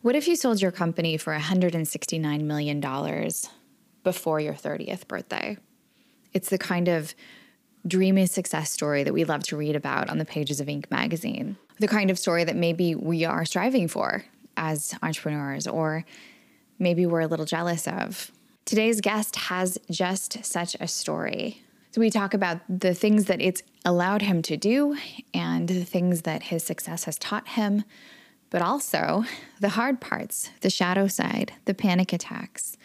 [0.00, 2.80] What if you sold your company for $169 million
[4.04, 5.56] before your 30th birthday?
[6.32, 7.14] It's the kind of
[7.84, 10.88] dreamy success story that we love to read about on the pages of Inc.
[10.88, 11.56] magazine.
[11.80, 14.24] The kind of story that maybe we are striving for
[14.56, 16.04] as entrepreneurs, or
[16.78, 18.30] maybe we're a little jealous of.
[18.64, 21.62] Today's guest has just such a story.
[21.90, 24.96] So, we talk about the things that it's allowed him to do
[25.32, 27.84] and the things that his success has taught him,
[28.50, 29.24] but also
[29.60, 32.76] the hard parts, the shadow side, the panic attacks,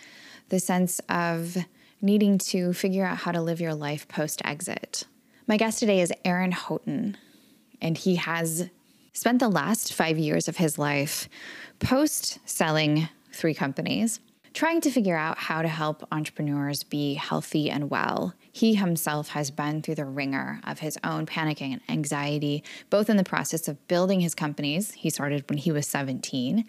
[0.49, 1.57] the sense of
[2.01, 5.05] needing to figure out how to live your life post exit.
[5.47, 7.17] My guest today is Aaron Houghton,
[7.81, 8.69] and he has
[9.13, 11.29] spent the last five years of his life
[11.79, 14.19] post selling three companies
[14.53, 18.33] trying to figure out how to help entrepreneurs be healthy and well.
[18.55, 23.17] He himself has been through the ringer of his own panicking and anxiety, both in
[23.17, 26.63] the process of building his companies, he started when he was 17,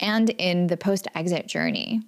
[0.00, 2.02] and in the post exit journey.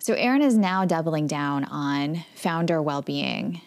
[0.00, 3.62] So, Aaron is now doubling down on founder well being.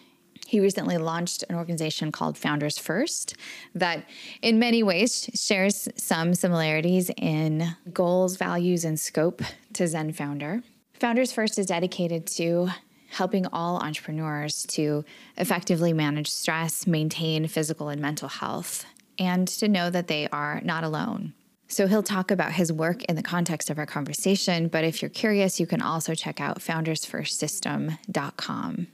[0.46, 3.34] He recently launched an organization called Founders First
[3.74, 4.04] that,
[4.40, 9.42] in many ways, shares some similarities in goals, values, and scope
[9.72, 10.62] to Zen Founder.
[11.00, 12.70] Founders First is dedicated to
[13.08, 15.04] helping all entrepreneurs to
[15.36, 18.86] effectively manage stress, maintain physical and mental health,
[19.18, 21.34] and to know that they are not alone.
[21.70, 25.10] So he'll talk about his work in the context of our conversation, but if you're
[25.10, 28.86] curious, you can also check out foundersfirstsystem.com.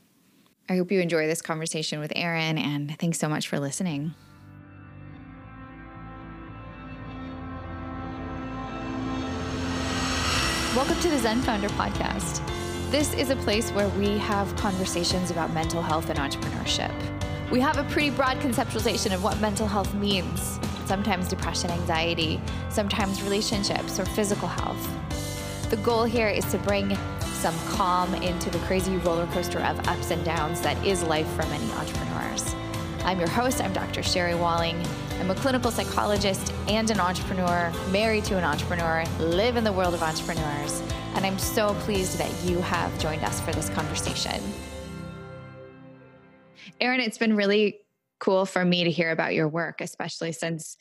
[0.69, 4.15] I hope you enjoy this conversation with Aaron, and thanks so much for listening.
[10.75, 12.64] Welcome to the Zen Founder Podcast.
[12.95, 16.95] This is a place where we have conversations about mental health and entrepreneurship.
[17.51, 23.20] We have a pretty broad conceptualization of what mental health means sometimes depression, anxiety, sometimes
[23.20, 25.70] relationships or physical health.
[25.70, 26.97] The goal here is to bring
[27.33, 31.45] some calm into the crazy roller coaster of ups and downs that is life for
[31.47, 32.55] many entrepreneurs.
[33.05, 34.05] I'm your host, I'm Dr.
[34.05, 34.80] Sherry Walling.
[35.19, 39.95] I'm a clinical psychologist and an entrepreneur, married to an entrepreneur, live in the world
[39.95, 40.80] of entrepreneurs,
[41.14, 44.42] and I'm so pleased that you have joined us for this conversation.
[46.80, 47.80] Aaron, it's been really
[48.20, 50.77] cool for me to hear about your work, especially since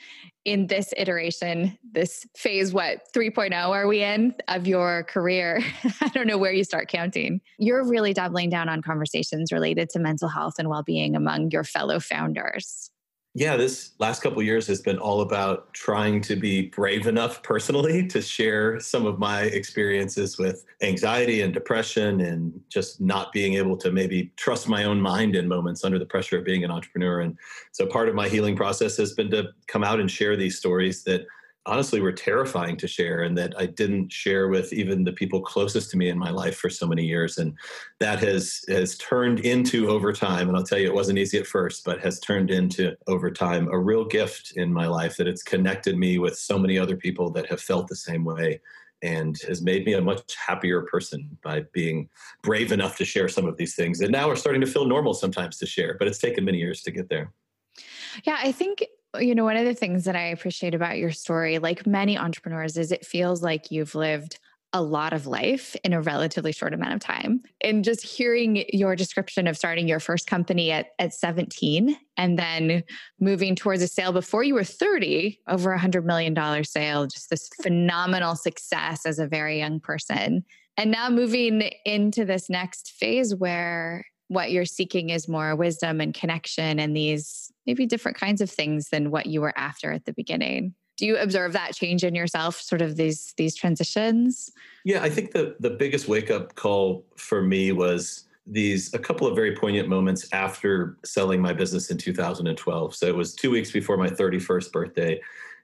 [0.45, 5.61] in this iteration, this phase, what, 3.0 are we in of your career?
[6.01, 7.41] I don't know where you start counting.
[7.57, 11.63] You're really doubling down on conversations related to mental health and well being among your
[11.63, 12.91] fellow founders
[13.35, 18.05] yeah, this last couple years has been all about trying to be brave enough personally
[18.07, 23.75] to share some of my experiences with anxiety and depression and just not being able
[23.77, 27.21] to maybe trust my own mind in moments under the pressure of being an entrepreneur.
[27.21, 27.35] And
[27.71, 31.03] so part of my healing process has been to come out and share these stories
[31.05, 31.25] that
[31.65, 35.91] honestly were terrifying to share and that I didn't share with even the people closest
[35.91, 37.37] to me in my life for so many years.
[37.37, 37.57] And
[37.99, 41.47] that has has turned into over time and I'll tell you it wasn't easy at
[41.47, 45.43] first but has turned into over time a real gift in my life that it's
[45.43, 48.59] connected me with so many other people that have felt the same way
[49.01, 52.09] and has made me a much happier person by being
[52.41, 55.13] brave enough to share some of these things and now we're starting to feel normal
[55.13, 57.31] sometimes to share but it's taken many years to get there.
[58.23, 58.85] Yeah i think
[59.19, 62.77] you know, one of the things that I appreciate about your story, like many entrepreneurs,
[62.77, 64.39] is it feels like you've lived
[64.75, 67.43] a lot of life in a relatively short amount of time.
[67.61, 72.83] And just hearing your description of starting your first company at, at 17 and then
[73.19, 77.49] moving towards a sale before you were 30, over a $100 million sale, just this
[77.61, 80.43] phenomenal success as a very young person.
[80.75, 86.13] And now moving into this next phase where what you're seeking is more wisdom and
[86.13, 90.13] connection and these maybe different kinds of things than what you were after at the
[90.13, 90.73] beginning.
[90.97, 94.51] Do you observe that change in yourself sort of these these transitions?
[94.83, 99.25] Yeah i think the the biggest wake up call for me was these a couple
[99.25, 103.71] of very poignant moments after selling my business in 2012 so it was 2 weeks
[103.71, 105.21] before my 31st birthday.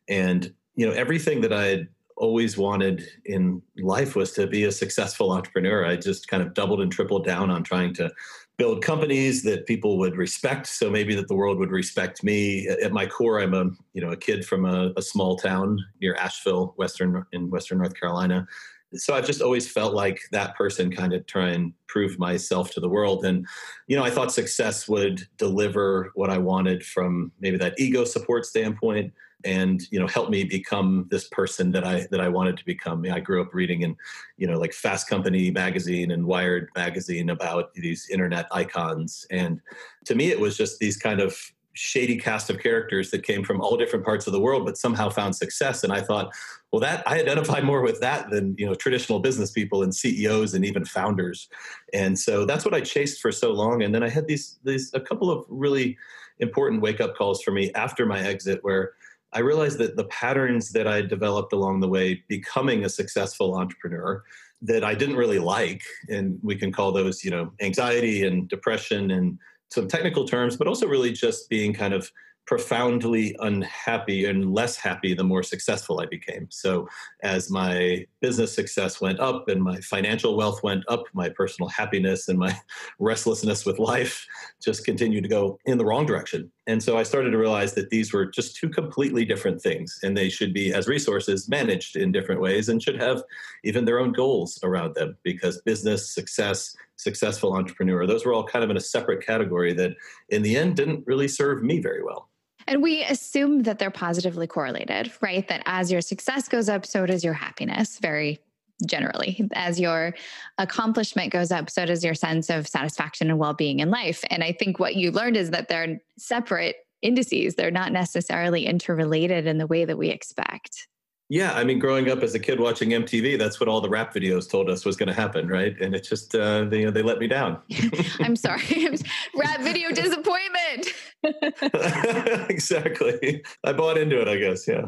[0.07, 4.71] And you know everything that i had always wanted in life was to be a
[4.71, 5.85] successful entrepreneur.
[5.85, 8.11] I just kind of doubled and tripled down on trying to
[8.59, 10.67] build companies that people would respect.
[10.67, 12.67] So maybe that the world would respect me.
[12.67, 16.13] At my core i'm a you know a kid from a, a, small town near
[16.15, 18.45] asheville western in western north carolina.
[18.93, 22.81] So i've just always felt like that person kind of try and prove myself to
[22.81, 23.23] the world.
[23.23, 23.47] And
[23.87, 28.45] you know i thought success would deliver what i wanted from maybe that ego support
[28.45, 29.13] standpoint
[29.45, 33.05] and you know help me become this person that I that I wanted to become.
[33.11, 33.95] I grew up reading in
[34.37, 39.61] you know like Fast Company magazine and Wired magazine about these internet icons, and
[40.05, 41.37] to me it was just these kind of
[41.73, 45.07] shady cast of characters that came from all different parts of the world but somehow
[45.07, 45.83] found success.
[45.83, 46.33] And i thought
[46.71, 50.53] well that i identify more with that than you know traditional business people and ceos
[50.53, 51.47] and even founders.
[51.93, 53.83] And so that's what i chased for so long.
[53.83, 55.97] And then i had these these a couple of really
[56.39, 58.93] important wake up calls for me after my exit where
[59.33, 64.23] I realized that the patterns that I developed along the way becoming a successful entrepreneur
[64.61, 69.11] that I didn't really like, and we can call those, you know, anxiety and depression
[69.11, 69.37] and
[69.69, 72.11] some technical terms, but also really just being kind of
[72.49, 76.47] profoundly unhappy and less happy the more successful I became.
[76.49, 76.89] So,
[77.21, 82.27] as my business success went up and my financial wealth went up, my personal happiness
[82.27, 82.59] and my
[82.99, 84.25] restlessness with life
[84.59, 86.51] just continued to go in the wrong direction.
[86.65, 90.17] And so I started to realize that these were just two completely different things, and
[90.17, 93.21] they should be, as resources, managed in different ways and should have
[93.63, 98.63] even their own goals around them because business, success, successful entrepreneur, those were all kind
[98.63, 99.91] of in a separate category that
[100.29, 102.29] in the end didn't really serve me very well.
[102.69, 105.45] And we assume that they're positively correlated, right?
[105.47, 108.39] That as your success goes up, so does your happiness, very
[108.85, 109.49] generally.
[109.53, 110.13] As your
[110.59, 114.23] accomplishment goes up, so does your sense of satisfaction and well being in life.
[114.29, 119.47] And I think what you learned is that they're separate indices, they're not necessarily interrelated
[119.47, 120.87] in the way that we expect.
[121.31, 124.15] Yeah, I mean, growing up as a kid watching MTV, that's what all the rap
[124.15, 125.79] videos told us was going to happen, right?
[125.79, 127.61] And it just uh, they, you know, they let me down.
[128.19, 128.63] I'm sorry,
[129.35, 130.87] rap video disappointment.
[132.49, 133.43] exactly.
[133.63, 134.67] I bought into it, I guess.
[134.67, 134.87] Yeah.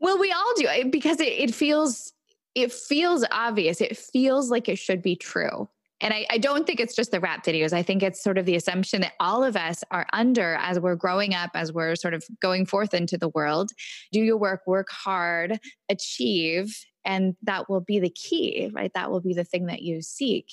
[0.00, 2.14] well, we all do because it, it feels
[2.54, 3.82] it feels obvious.
[3.82, 5.68] It feels like it should be true.
[6.04, 7.72] And I, I, don't think it's just the rap videos.
[7.72, 10.96] I think it's sort of the assumption that all of us are under as we're
[10.96, 13.70] growing up, as we're sort of going forth into the world.
[14.12, 15.58] Do your work, work hard,
[15.88, 18.92] achieve, and that will be the key, right?
[18.94, 20.46] That will be the thing that you seek.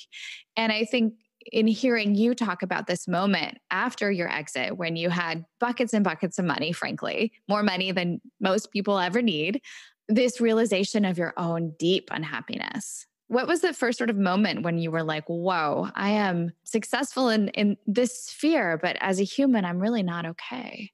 [0.55, 1.15] And I think
[1.51, 6.03] in hearing you talk about this moment after your exit, when you had buckets and
[6.03, 9.61] buckets of money, frankly, more money than most people ever need,
[10.07, 14.77] this realization of your own deep unhappiness what was the first sort of moment when
[14.77, 19.63] you were like, whoa, I am successful in, in this sphere, but as a human,
[19.63, 20.91] I'm really not okay?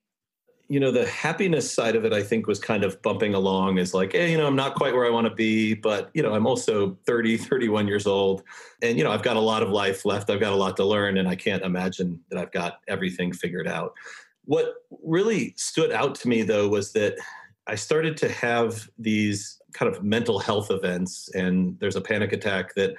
[0.68, 3.96] You know, the happiness side of it, I think, was kind of bumping along as
[3.96, 6.36] like, hey, you know, I'm not quite where I want to be, but, you know,
[6.36, 8.44] I'm also 30, 31 years old.
[8.84, 10.30] And, you know, I've got a lot of life left.
[10.30, 13.68] I've got a lot to learn, and I can't imagine that I've got everything figured
[13.68, 13.94] out.
[14.46, 17.18] What really stood out to me, though, was that
[17.68, 21.30] I started to have these kind of mental health events.
[21.36, 22.96] And there's a panic attack that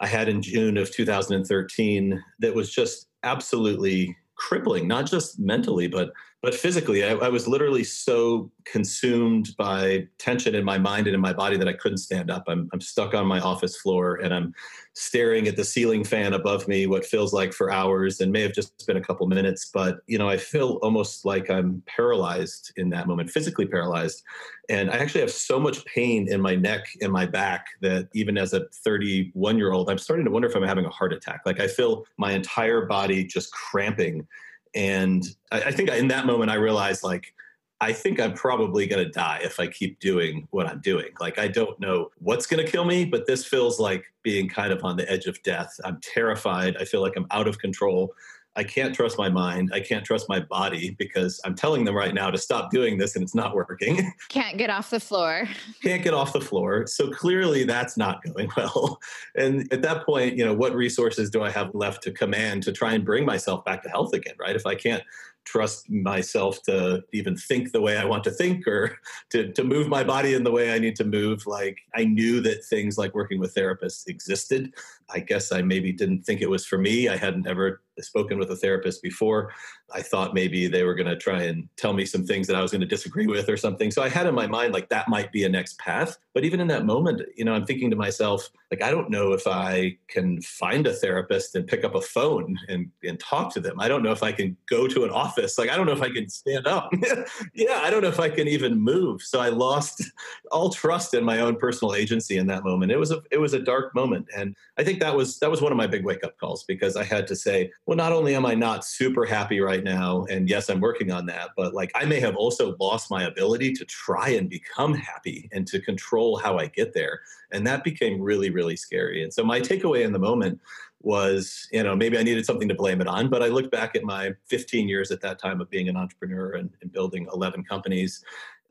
[0.00, 6.12] I had in June of 2013 that was just absolutely crippling, not just mentally, but
[6.42, 7.02] but physically.
[7.02, 11.56] I, I, was literally so consumed by tension in my mind and in my body
[11.56, 12.44] that I couldn't stand up.
[12.46, 14.54] I'm, I'm stuck on my office floor and I'm
[14.92, 18.52] staring at the ceiling fan above me, what feels like for hours and may have
[18.52, 19.70] just been a couple minutes.
[19.72, 24.22] But, you know, I feel almost like I'm paralyzed in that moment, physically paralyzed.
[24.68, 28.36] And I actually have so much pain in my neck and my back that even
[28.36, 31.40] as a 31 year old, I'm starting to wonder if I'm having a heart attack.
[31.46, 34.26] Like I feel my entire body just cramping
[34.76, 37.32] and I, I think in that moment I realized like
[37.80, 41.10] I think I'm probably going to die if I keep doing what I'm doing.
[41.20, 44.72] Like, I don't know what's going to kill me, but this feels like being kind
[44.72, 45.78] of on the edge of death.
[45.84, 46.76] I'm terrified.
[46.78, 48.14] I feel like I'm out of control.
[48.56, 49.70] I can't trust my mind.
[49.72, 53.14] I can't trust my body because I'm telling them right now to stop doing this
[53.14, 54.12] and it's not working.
[54.28, 55.48] Can't get off the floor.
[55.82, 56.86] can't get off the floor.
[56.86, 58.98] So clearly that's not going well.
[59.36, 62.72] And at that point, you know, what resources do I have left to command to
[62.72, 64.56] try and bring myself back to health again, right?
[64.56, 65.02] If I can't
[65.46, 68.98] trust myself to even think the way I want to think or
[69.30, 71.46] to, to move my body in the way I need to move.
[71.46, 74.74] Like I knew that things like working with therapists existed.
[75.10, 77.08] I guess I maybe didn't think it was for me.
[77.08, 79.52] I hadn't ever spoken with a therapist before.
[79.94, 82.62] I thought maybe they were going to try and tell me some things that I
[82.62, 83.90] was going to disagree with or something.
[83.90, 86.18] So I had in my mind like that might be a next path.
[86.34, 89.32] But even in that moment, you know, I'm thinking to myself, like, I don't know
[89.32, 93.60] if I can find a therapist and pick up a phone and, and talk to
[93.60, 93.78] them.
[93.78, 95.56] I don't know if I can go to an office.
[95.56, 96.90] Like, I don't know if I can stand up.
[97.54, 99.22] yeah, I don't know if I can even move.
[99.22, 100.02] So I lost
[100.50, 102.90] all trust in my own personal agency in that moment.
[102.90, 104.26] It was a it was a dark moment.
[104.36, 106.96] And I think that was that was one of my big wake up calls because
[106.96, 110.48] I had to say, well, not only am I not super happy right now, and
[110.48, 113.84] yes, I'm working on that, but like I may have also lost my ability to
[113.84, 117.20] try and become happy and to control how I get there.
[117.52, 119.22] And that became really, really scary.
[119.22, 120.60] And so my takeaway in the moment
[121.02, 123.94] was, you know, maybe I needed something to blame it on, but I looked back
[123.94, 127.62] at my 15 years at that time of being an entrepreneur and, and building 11
[127.64, 128.24] companies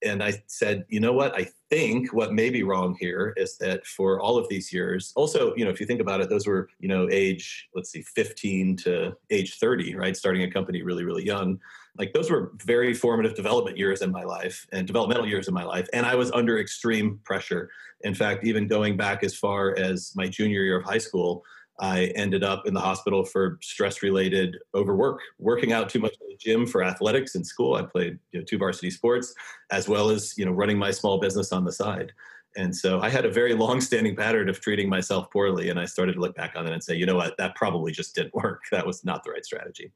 [0.03, 1.35] And I said, you know what?
[1.35, 5.55] I think what may be wrong here is that for all of these years, also,
[5.55, 8.77] you know, if you think about it, those were, you know, age, let's see, 15
[8.77, 10.15] to age 30, right?
[10.15, 11.59] Starting a company really, really young.
[11.97, 15.63] Like those were very formative development years in my life and developmental years in my
[15.63, 15.87] life.
[15.93, 17.69] And I was under extreme pressure.
[18.01, 21.43] In fact, even going back as far as my junior year of high school,
[21.79, 26.29] I ended up in the hospital for stress related overwork, working out too much in
[26.29, 27.75] the gym for athletics in school.
[27.75, 29.33] I played you know, two varsity sports,
[29.71, 32.13] as well as you know running my small business on the side.
[32.57, 35.69] And so I had a very long standing pattern of treating myself poorly.
[35.69, 37.91] And I started to look back on it and say, you know what, that probably
[37.91, 38.63] just didn't work.
[38.71, 39.91] That was not the right strategy.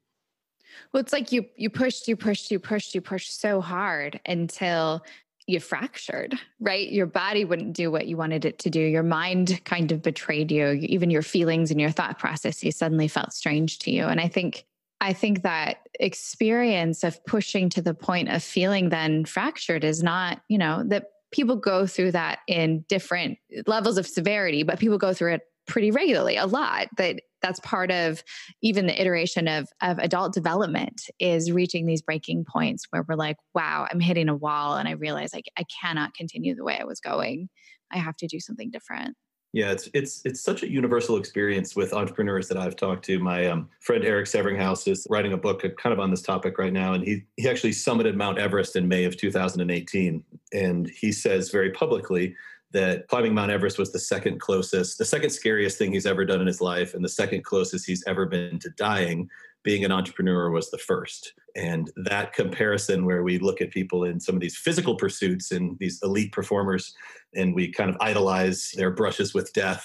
[0.92, 5.02] Well, it's like you you pushed, you pushed, you pushed, you pushed so hard until
[5.50, 6.90] you fractured, right?
[6.90, 8.80] Your body wouldn't do what you wanted it to do.
[8.80, 10.68] Your mind kind of betrayed you.
[10.68, 14.04] Even your feelings and your thought processes suddenly felt strange to you.
[14.04, 14.64] And I think
[15.00, 20.42] I think that experience of pushing to the point of feeling then fractured is not,
[20.48, 25.14] you know, that people go through that in different levels of severity, but people go
[25.14, 26.88] through it pretty regularly, a lot.
[26.98, 28.22] That that's part of
[28.60, 33.36] even the iteration of of adult development is reaching these breaking points where we're like,
[33.54, 36.84] wow, I'm hitting a wall and I realize like I cannot continue the way I
[36.84, 37.48] was going.
[37.90, 39.16] I have to do something different.
[39.52, 43.18] Yeah, it's it's it's such a universal experience with entrepreneurs that I've talked to.
[43.18, 46.56] My um, friend Erik Severinghaus is writing a book uh, kind of on this topic
[46.56, 50.22] right now, and he he actually summited Mount Everest in May of 2018,
[50.52, 52.36] and he says very publicly
[52.72, 56.40] that climbing Mount Everest was the second closest, the second scariest thing he's ever done
[56.40, 59.28] in his life, and the second closest he's ever been to dying.
[59.62, 61.34] Being an entrepreneur was the first.
[61.54, 65.78] And that comparison, where we look at people in some of these physical pursuits and
[65.78, 66.94] these elite performers,
[67.34, 69.84] and we kind of idolize their brushes with death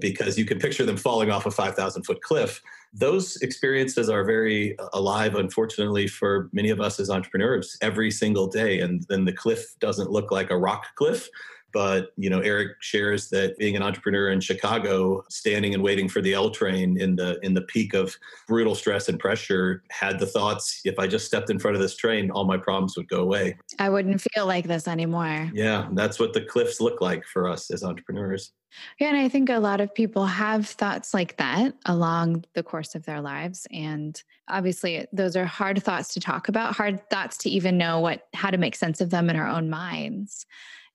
[0.00, 2.60] because you can picture them falling off a 5,000 foot cliff.
[2.92, 8.48] Those experiences are very uh, alive, unfortunately, for many of us as entrepreneurs every single
[8.48, 8.80] day.
[8.80, 11.28] And then the cliff doesn't look like a rock cliff
[11.74, 16.22] but you know erik shares that being an entrepreneur in chicago standing and waiting for
[16.22, 18.16] the l train in the in the peak of
[18.48, 21.96] brutal stress and pressure had the thoughts if i just stepped in front of this
[21.96, 26.18] train all my problems would go away i wouldn't feel like this anymore yeah that's
[26.18, 28.52] what the cliffs look like for us as entrepreneurs
[28.98, 32.94] yeah, and I think a lot of people have thoughts like that along the course
[32.94, 33.66] of their lives.
[33.70, 38.26] And obviously, those are hard thoughts to talk about, hard thoughts to even know what
[38.34, 40.46] how to make sense of them in our own minds.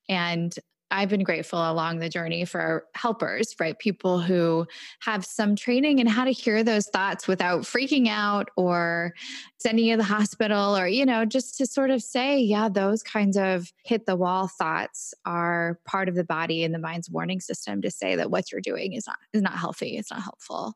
[0.07, 0.53] And
[0.91, 3.77] I've been grateful along the journey for helpers, right?
[3.77, 4.65] People who
[5.01, 9.13] have some training in how to hear those thoughts without freaking out or
[9.57, 13.03] sending you to the hospital or, you know, just to sort of say, yeah, those
[13.03, 17.39] kinds of hit the wall thoughts are part of the body and the mind's warning
[17.39, 20.75] system to say that what you're doing is not is not healthy, it's not helpful.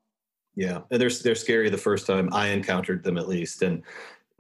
[0.56, 3.82] Yeah, and they're they're scary the first time I encountered them at least, and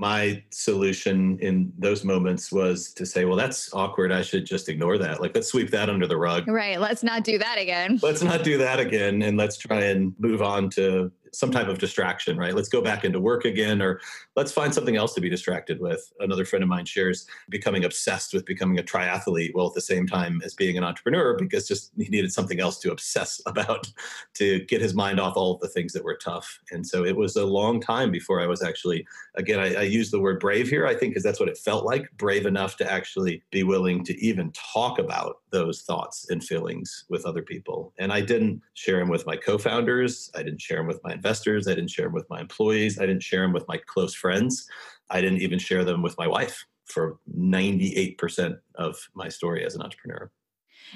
[0.03, 4.11] my solution in those moments was to say, well, that's awkward.
[4.11, 5.21] I should just ignore that.
[5.21, 6.45] Like, let's sweep that under the rug.
[6.45, 6.77] Right.
[6.77, 7.99] Let's not do that again.
[8.03, 9.21] Let's not do that again.
[9.21, 12.55] And let's try and move on to some type of distraction, right?
[12.55, 13.99] Let's go back into work again, or
[14.35, 16.11] let's find something else to be distracted with.
[16.19, 20.07] Another friend of mine shares becoming obsessed with becoming a triathlete while at the same
[20.07, 23.87] time as being an entrepreneur because just he needed something else to obsess about
[24.35, 26.59] to get his mind off all of the things that were tough.
[26.71, 30.11] And so it was a long time before I was actually, again, I, I use
[30.11, 32.91] the word brave here, I think, because that's what it felt like brave enough to
[32.91, 37.93] actually be willing to even talk about those thoughts and feelings with other people.
[37.97, 41.15] And I didn't share them with my co founders, I didn't share them with my
[41.23, 41.67] investors.
[41.67, 42.99] I didn't share them with my employees.
[42.99, 44.67] I didn't share them with my close friends.
[45.09, 49.81] I didn't even share them with my wife for 98% of my story as an
[49.81, 50.29] entrepreneur.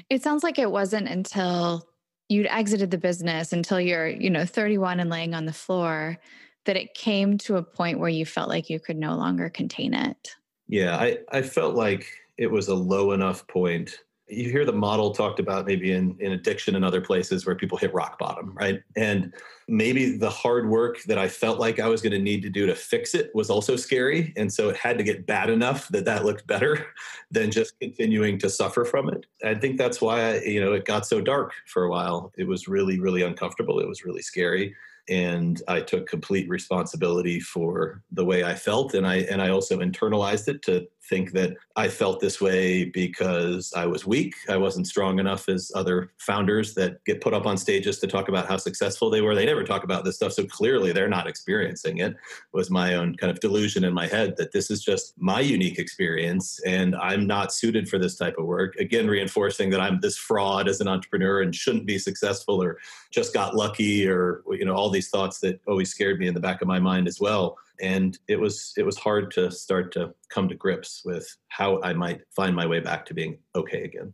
[0.10, 1.88] It sounds like it wasn't until
[2.28, 6.18] you'd exited the business until you're, you know, 31 and laying on the floor
[6.66, 9.94] that it came to a point where you felt like you could no longer contain
[9.94, 10.36] it.
[10.68, 12.06] Yeah, I, I felt like
[12.38, 16.34] it was a low enough point you hear the model talked about maybe in, in
[16.34, 18.82] addiction and other places where people hit rock bottom, right?
[18.96, 19.34] And
[19.70, 22.66] maybe the hard work that I felt like I was going to need to do
[22.66, 24.34] to fix it was also scary.
[24.36, 26.88] And so it had to get bad enough that that looked better
[27.32, 29.26] than just continuing to suffer from it.
[29.46, 32.34] I think that's why, I, you know, it got so dark for a while.
[32.38, 33.80] It was really, really uncomfortable.
[33.80, 34.76] It was really scary
[35.10, 39.80] and I took complete responsibility for the way I felt and I and I also
[39.80, 44.36] internalized it to think that I felt this way because I was weak.
[44.50, 48.30] I wasn't strong enough as other founders that get put up on stages to talk
[48.30, 49.36] about how successful they were.
[49.36, 50.34] They never talk about this stuff.
[50.34, 52.12] So clearly they're not experiencing it.
[52.12, 52.18] it
[52.54, 55.80] was my own kind of delusion in my head that this is just my unique
[55.80, 58.76] experience and I'm not suited for this type of work.
[58.78, 62.78] Again, reinforcing that I'm this fraud as an entrepreneur and shouldn't be successful or
[63.12, 66.40] just got lucky or, you know, all these thoughts that always scared me in the
[66.40, 70.14] back of my mind as well and it was it was hard to start to
[70.30, 74.14] come to grips with how I might find my way back to being okay again.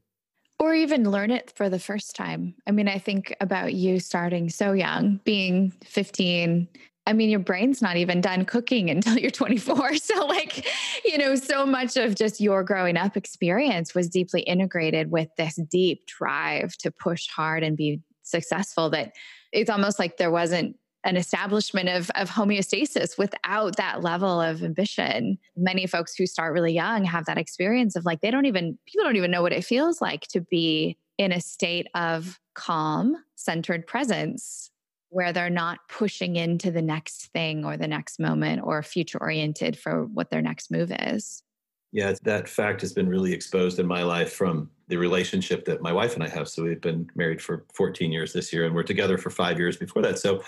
[0.60, 2.55] Or even learn it for the first time.
[2.67, 6.70] I mean, I think about you starting so young, being 15,
[7.05, 9.93] I mean, your brain's not even done cooking until you're 24.
[10.03, 10.67] So, like,
[11.05, 15.55] you know, so much of just your growing up experience was deeply integrated with this
[15.70, 19.13] deep drive to push hard and be successful that
[19.51, 25.38] it's almost like there wasn't an establishment of, of homeostasis without that level of ambition.
[25.55, 29.03] Many folks who start really young have that experience of like, they don't even, people
[29.03, 33.86] don't even know what it feels like to be in a state of calm, centered
[33.86, 34.72] presence
[35.10, 39.77] where they're not pushing into the next thing or the next moment or future oriented
[39.77, 41.43] for what their next move is.
[41.91, 45.93] Yeah, that fact has been really exposed in my life from the relationship that my
[45.93, 46.50] wife and I have.
[46.50, 49.77] So we've been married for 14 years this year and we're together for five years
[49.77, 50.17] before that.
[50.17, 50.41] So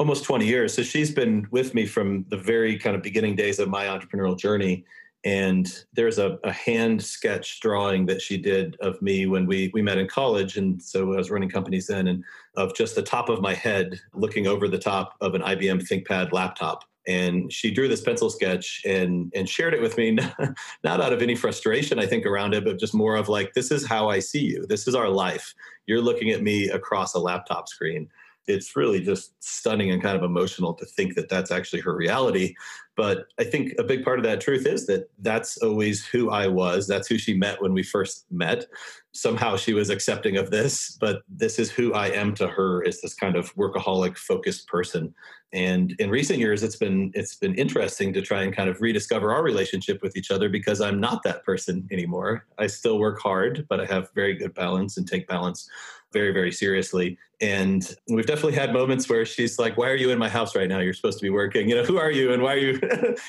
[0.00, 0.72] almost 20 years.
[0.72, 4.36] So she's been with me from the very kind of beginning days of my entrepreneurial
[4.36, 4.86] journey.
[5.24, 9.82] And there's a, a, hand sketch drawing that she did of me when we we
[9.82, 10.56] met in college.
[10.56, 12.24] And so i was running companies then and
[12.56, 16.32] of just the top of my head looking over the top of an ibm thinkpad
[16.32, 16.84] laptop.
[17.06, 20.12] And she drew this pencil sketch and and shared it with me
[20.82, 23.70] not out of any frustration i think around it but just more of like this
[23.70, 24.64] is how i see you.
[24.66, 25.54] This is our life.
[25.84, 28.08] You're looking at me across a laptop screen
[28.50, 32.54] it's really just stunning and kind of emotional to think that that's actually her reality.
[32.96, 36.48] But I think a big part of that truth is that that's always who I
[36.48, 36.86] was.
[36.86, 38.66] That's who she met when we first met.
[39.12, 43.00] Somehow she was accepting of this, but this is who I am to her is
[43.00, 45.14] this kind of workaholic focused person.
[45.52, 49.32] And in recent years it's been it's been interesting to try and kind of rediscover
[49.32, 52.46] our relationship with each other because I'm not that person anymore.
[52.58, 55.68] I still work hard, but I have very good balance and take balance
[56.12, 57.18] very, very seriously.
[57.40, 60.68] And we've definitely had moments where she's like, "Why are you in my house right
[60.68, 60.80] now?
[60.80, 61.68] You're supposed to be working.
[61.68, 62.80] You know, who are you, and why are you,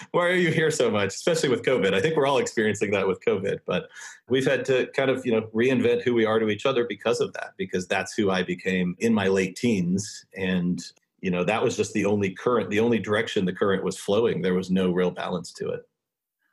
[0.11, 1.93] why are you here so much?" Especially with COVID.
[1.93, 3.59] I think we're all experiencing that with COVID.
[3.65, 3.89] But
[4.27, 7.21] we've had to kind of, you know, reinvent who we are to each other because
[7.21, 7.53] of that.
[7.57, 10.83] Because that's who I became in my late teens, and
[11.21, 14.41] you know, that was just the only current, the only direction the current was flowing.
[14.41, 15.81] There was no real balance to it.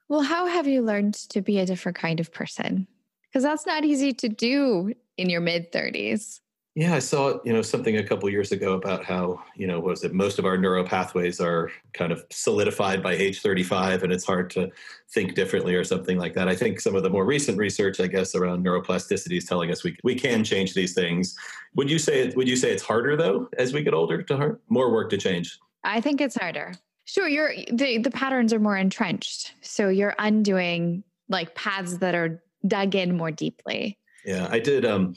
[0.09, 2.87] Well, how have you learned to be a different kind of person?
[3.25, 6.41] Because that's not easy to do in your mid 30s.
[6.75, 10.05] Yeah, I saw you know something a couple years ago about how you know was
[10.05, 14.25] it most of our neural pathways are kind of solidified by age 35, and it's
[14.25, 14.71] hard to
[15.11, 16.47] think differently or something like that.
[16.47, 19.83] I think some of the more recent research, I guess, around neuroplasticity is telling us
[19.83, 21.37] we we can change these things.
[21.75, 24.61] Would you say would you say it's harder though as we get older to hard,
[24.69, 25.59] more work to change?
[25.83, 26.75] I think it's harder.
[27.07, 32.41] Sure, you're the the patterns are more entrenched, so you're undoing like paths that are
[32.69, 33.99] dug in more deeply.
[34.29, 34.85] Yeah, I did.
[34.85, 35.15] Um,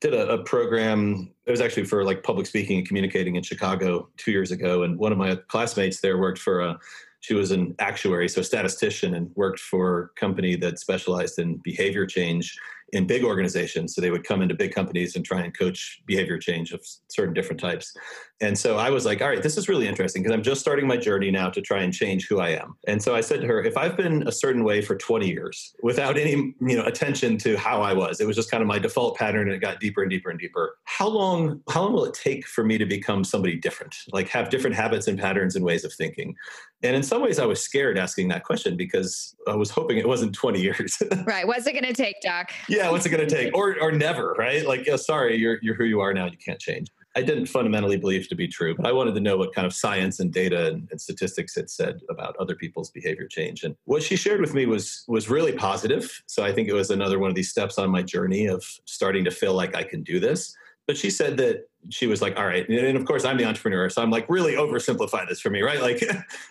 [0.00, 1.30] did a, a, program.
[1.44, 4.98] It was actually for like public speaking and communicating in Chicago two years ago, and
[4.98, 6.78] one of my classmates there worked for a.
[7.20, 11.58] She was an actuary, so a statistician, and worked for a company that specialized in
[11.58, 12.56] behavior change
[12.92, 13.94] in big organizations.
[13.94, 17.34] So they would come into big companies and try and coach behavior change of certain
[17.34, 17.94] different types.
[18.40, 20.86] And so I was like, all right, this is really interesting because I'm just starting
[20.86, 22.76] my journey now to try and change who I am.
[22.86, 25.74] And so I said to her, if I've been a certain way for 20 years
[25.82, 28.78] without any, you know, attention to how I was, it was just kind of my
[28.78, 30.76] default pattern and it got deeper and deeper and deeper.
[30.84, 33.96] How long how long will it take for me to become somebody different?
[34.12, 36.36] Like have different habits and patterns and ways of thinking?
[36.82, 40.06] And in some ways I was scared asking that question because I was hoping it
[40.06, 40.96] wasn't 20 years.
[41.26, 41.46] right.
[41.46, 42.50] What's it going to take, Doc?
[42.68, 43.54] yeah, what's it going to take?
[43.54, 44.66] Or or never, right?
[44.66, 46.26] Like, oh, sorry, you're you're who you are now.
[46.26, 46.88] You can't change.
[47.16, 49.74] I didn't fundamentally believe to be true, but I wanted to know what kind of
[49.74, 53.64] science and data and, and, statistics had said about other people's behavior change.
[53.64, 56.22] And what she shared with me was was really positive.
[56.26, 59.24] So I think it was another one of these steps on my journey of starting
[59.24, 60.54] to feel like I can do this.
[60.88, 62.68] But she said that she was like, all right.
[62.68, 63.88] And of course, I'm the entrepreneur.
[63.88, 65.78] So I'm like, really oversimplify this for me, right?
[65.88, 66.02] Like,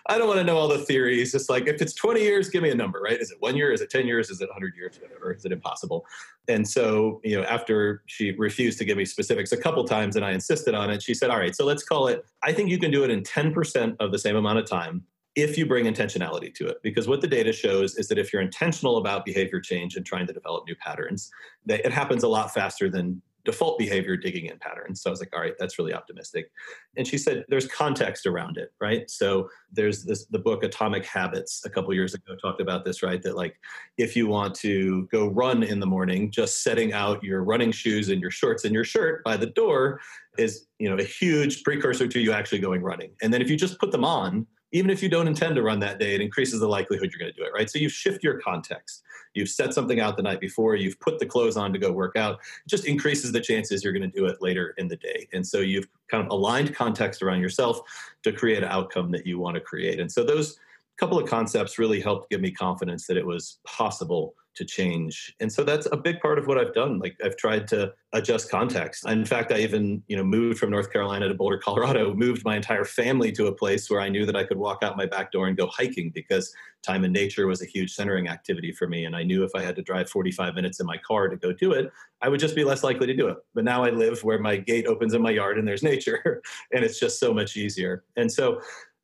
[0.08, 1.36] I don't want to know all the theories.
[1.36, 3.20] It's like, if it's 20 years, give me a number, right?
[3.20, 3.72] Is it one year?
[3.72, 4.30] Is it 10 years?
[4.30, 5.00] Is it 100 years?
[5.02, 5.34] Whatever.
[5.34, 6.06] Is it impossible?
[6.48, 10.24] And so, you know, after she refused to give me specifics a couple times and
[10.24, 12.80] I insisted on it, she said, all right, so let's call it, I think you
[12.80, 15.04] can do it in 10% of the same amount of time
[15.38, 18.42] if you bring intentionality to it because what the data shows is that if you're
[18.42, 21.30] intentional about behavior change and trying to develop new patterns
[21.68, 25.02] that it happens a lot faster than default behavior digging in patterns.
[25.02, 26.52] So I was like, all right, that's really optimistic.
[26.98, 29.10] And she said, there's context around it, right?
[29.10, 33.22] So there's this the book Atomic Habits a couple years ago talked about this, right?
[33.24, 33.58] That like
[33.98, 38.10] if you want to go run in the morning, just setting out your running shoes
[38.10, 40.02] and your shorts and your shirt by the door
[40.38, 43.12] is, you know, a huge precursor to you actually going running.
[43.22, 45.80] And then if you just put them on even if you don't intend to run
[45.80, 47.70] that day, it increases the likelihood you're going to do it, right?
[47.70, 49.04] So you shift your context.
[49.34, 52.16] You've set something out the night before, you've put the clothes on to go work
[52.16, 52.40] out.
[52.66, 55.28] It just increases the chances you're going to do it later in the day.
[55.32, 57.82] And so you've kind of aligned context around yourself
[58.24, 60.00] to create an outcome that you want to create.
[60.00, 60.60] And so those
[60.98, 65.36] couple of concepts really helped give me confidence that it was possible to change.
[65.40, 67.00] And so that's a big part of what I've done.
[67.00, 69.08] Like I've tried to adjust context.
[69.08, 72.56] In fact, I even, you know, moved from North Carolina to Boulder, Colorado, moved my
[72.56, 75.32] entire family to a place where I knew that I could walk out my back
[75.32, 79.06] door and go hiking because time in nature was a huge centering activity for me.
[79.06, 81.54] And I knew if I had to drive 45 minutes in my car to go
[81.54, 81.92] do it,
[82.22, 83.38] I would just be less likely to do it.
[83.54, 86.42] But now I live where my gate opens in my yard and there's nature
[86.72, 88.04] and it's just so much easier.
[88.16, 88.62] And so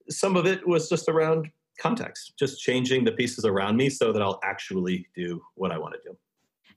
[0.10, 4.22] some of it was just around context, just changing the pieces around me so that
[4.22, 6.18] I'll actually do what I want to do.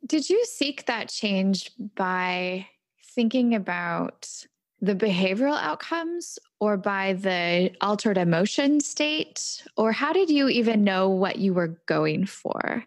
[0.07, 2.67] Did you seek that change by
[3.15, 4.47] thinking about
[4.81, 9.65] the behavioral outcomes or by the altered emotion state?
[9.77, 12.85] Or how did you even know what you were going for?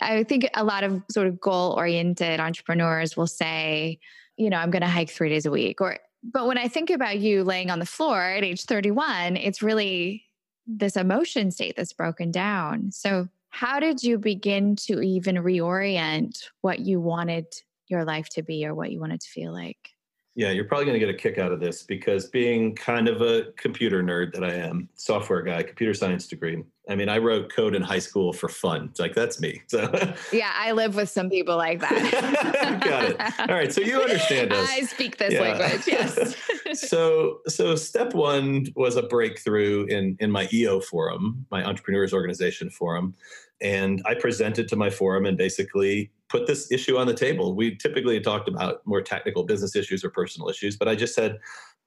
[0.00, 4.00] I think a lot of sort of goal oriented entrepreneurs will say,
[4.36, 5.80] you know, I'm going to hike three days a week.
[5.80, 9.62] Or, but when I think about you laying on the floor at age 31, it's
[9.62, 10.24] really
[10.68, 12.92] this emotion state that's broken down.
[12.92, 17.46] So, how did you begin to even reorient what you wanted
[17.88, 19.94] your life to be or what you wanted to feel like?
[20.34, 23.22] Yeah, you're probably going to get a kick out of this because being kind of
[23.22, 26.62] a computer nerd that I am, software guy, computer science degree.
[26.88, 28.88] I mean, I wrote code in high school for fun.
[28.90, 29.62] It's like that's me.
[29.66, 29.90] So
[30.32, 32.80] Yeah, I live with some people like that.
[32.84, 33.50] Got it.
[33.50, 34.68] All right, so you understand us.
[34.70, 35.40] I speak this yeah.
[35.40, 35.86] language.
[35.86, 36.34] Yes.
[36.74, 42.70] so, so step 1 was a breakthrough in in my EO forum, my entrepreneurs organization
[42.70, 43.14] forum,
[43.60, 47.54] and I presented to my forum and basically put this issue on the table.
[47.54, 51.38] We typically talked about more technical business issues or personal issues, but I just said,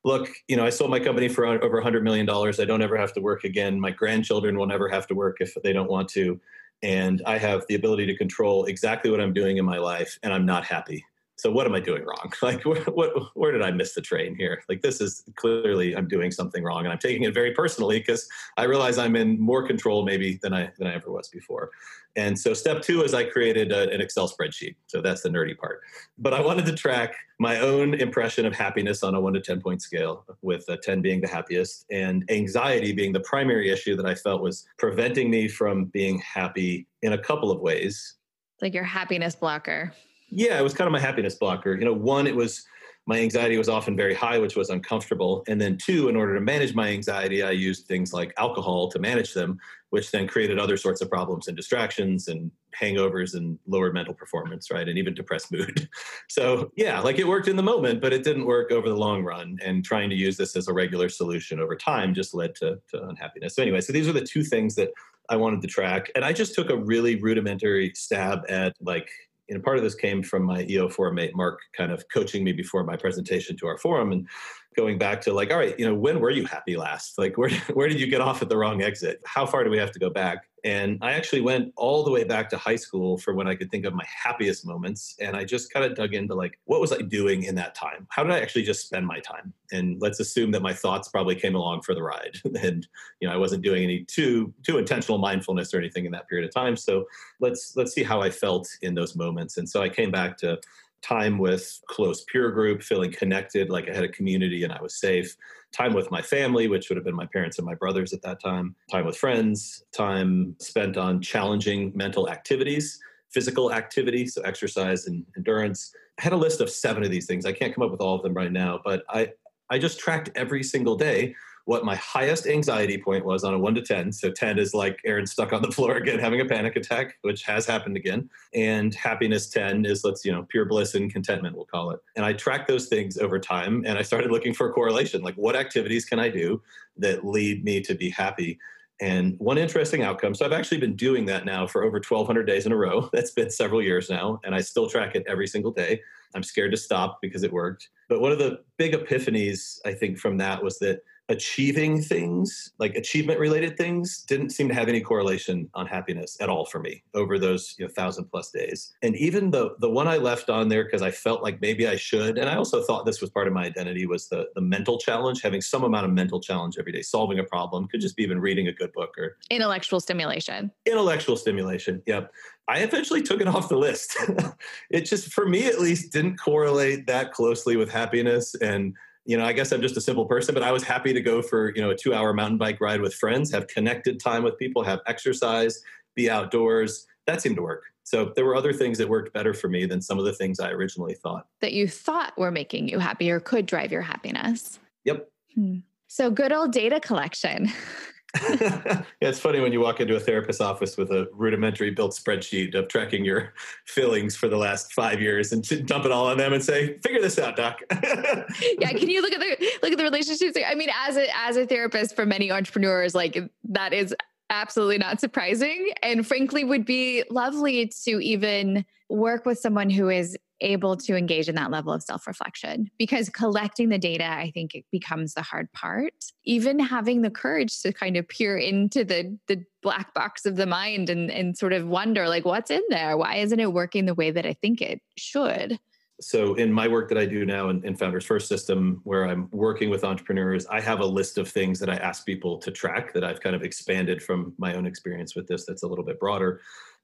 [0.03, 2.29] look, you know, I sold my company for over $100 million.
[2.29, 3.79] I don't ever have to work again.
[3.79, 6.39] My grandchildren will never have to work if they don't want to.
[6.83, 10.33] And I have the ability to control exactly what I'm doing in my life, and
[10.33, 11.05] I'm not happy
[11.41, 12.31] so what am I doing wrong?
[12.43, 14.63] Like, what, what, where did I miss the train here?
[14.69, 18.27] Like, this is clearly I'm doing something wrong, and I'm taking it very personally because
[18.57, 21.71] I realize I'm in more control maybe than I than I ever was before.
[22.15, 24.75] And so, step two is I created a, an Excel spreadsheet.
[24.87, 25.81] So that's the nerdy part.
[26.17, 29.61] But I wanted to track my own impression of happiness on a one to ten
[29.61, 34.13] point scale, with ten being the happiest, and anxiety being the primary issue that I
[34.13, 38.15] felt was preventing me from being happy in a couple of ways.
[38.61, 39.91] Like your happiness blocker
[40.31, 41.77] yeah, it was kind of my happiness blocker.
[41.77, 42.65] You know, one, it was
[43.07, 45.43] my anxiety was often very high, which was uncomfortable.
[45.47, 48.99] And then two, in order to manage my anxiety, I used things like alcohol to
[48.99, 53.91] manage them, which then created other sorts of problems and distractions and hangovers and lower
[53.91, 54.87] mental performance, right?
[54.87, 55.89] And even depressed mood.
[56.29, 59.21] So yeah, like it worked in the moment, but it didn't work over the long
[59.21, 59.57] run.
[59.61, 63.03] And trying to use this as a regular solution over time just led to, to
[63.09, 63.55] unhappiness.
[63.55, 64.91] So anyway, so these are the two things that
[65.27, 66.09] I wanted to track.
[66.15, 69.09] And I just took a really rudimentary stab at like
[69.51, 72.83] and part of this came from my EO4 mate Mark kind of coaching me before
[72.83, 74.27] my presentation to our forum and
[74.75, 77.17] going back to like, all right, you know, when were you happy last?
[77.17, 79.21] Like, where where did you get off at the wrong exit?
[79.25, 80.47] How far do we have to go back?
[80.63, 83.71] And I actually went all the way back to high school for when I could
[83.71, 85.15] think of my happiest moments.
[85.19, 88.05] And I just kind of dug into like, what was I doing in that time?
[88.09, 89.53] How did I actually just spend my time?
[89.71, 92.37] And let's assume that my thoughts probably came along for the ride.
[92.61, 92.87] and
[93.19, 96.47] you know, I wasn't doing any too too intentional mindfulness or anything in that period
[96.47, 96.77] of time.
[96.77, 97.05] So
[97.39, 99.57] let's let's see how I felt in those moments.
[99.57, 100.59] And so I came back to
[101.01, 104.99] time with close peer group, feeling connected, like I had a community and I was
[104.99, 105.35] safe,
[105.71, 108.41] time with my family, which would have been my parents and my brothers at that
[108.41, 112.99] time, time with friends, time spent on challenging mental activities,
[113.31, 115.93] physical activity, so exercise and endurance.
[116.19, 117.45] I had a list of seven of these things.
[117.45, 119.29] I can't come up with all of them right now, but I,
[119.69, 123.75] I just tracked every single day what my highest anxiety point was on a one
[123.75, 124.11] to 10.
[124.11, 127.43] So 10 is like Aaron stuck on the floor again, having a panic attack, which
[127.43, 128.29] has happened again.
[128.53, 131.99] And happiness 10 is let's, you know, pure bliss and contentment, we'll call it.
[132.15, 135.21] And I tracked those things over time and I started looking for a correlation.
[135.21, 136.61] Like, what activities can I do
[136.97, 138.59] that lead me to be happy?
[139.01, 142.67] And one interesting outcome, so I've actually been doing that now for over 1,200 days
[142.67, 143.09] in a row.
[143.13, 145.99] That's been several years now, and I still track it every single day.
[146.35, 147.89] I'm scared to stop because it worked.
[148.09, 152.95] But one of the big epiphanies, I think, from that was that achieving things, like
[152.95, 157.03] achievement related things, didn't seem to have any correlation on happiness at all for me
[157.13, 158.93] over those you know, thousand plus days.
[159.01, 161.95] And even the the one I left on there because I felt like maybe I
[161.95, 164.97] should, and I also thought this was part of my identity was the the mental
[164.97, 168.23] challenge, having some amount of mental challenge every day, solving a problem, could just be
[168.23, 170.69] even reading a good book or intellectual stimulation.
[170.85, 172.03] Intellectual stimulation.
[172.05, 172.31] Yep.
[172.67, 174.15] I eventually took it off the list.
[174.89, 178.55] it just, for me at least, didn't correlate that closely with happiness.
[178.55, 181.21] And you know, I guess I'm just a simple person, but I was happy to
[181.21, 184.43] go for, you know, a two hour mountain bike ride with friends, have connected time
[184.43, 185.81] with people, have exercise,
[186.15, 187.05] be outdoors.
[187.27, 187.83] That seemed to work.
[188.03, 190.59] So there were other things that worked better for me than some of the things
[190.59, 191.47] I originally thought.
[191.61, 194.79] That you thought were making you happy or could drive your happiness.
[195.05, 195.29] Yep.
[195.55, 195.77] Hmm.
[196.07, 197.71] So good old data collection.
[198.39, 202.75] yeah, it's funny when you walk into a therapist's office with a rudimentary built spreadsheet
[202.75, 203.53] of tracking your
[203.85, 207.21] fillings for the last five years and dump it all on them and say, "Figure
[207.21, 210.57] this out, doc." yeah, can you look at the look at the relationships?
[210.65, 214.15] I mean, as a as a therapist for many entrepreneurs, like that is
[214.49, 220.37] absolutely not surprising, and frankly, would be lovely to even work with someone who is
[220.61, 224.75] able to engage in that level of self reflection because collecting the data, I think
[224.75, 226.13] it becomes the hard part.
[226.43, 230.65] Even having the courage to kind of peer into the, the black box of the
[230.65, 233.17] mind and, and sort of wonder, like, what's in there?
[233.17, 235.79] Why isn't it working the way that I think it should?
[236.21, 239.49] so in my work that i do now in, in, founders first system where i'm
[239.51, 243.11] working with entrepreneurs i have a list of things that i ask people to track
[243.11, 246.19] that i've kind of expanded from my own experience with this that's a little bit
[246.19, 246.61] broader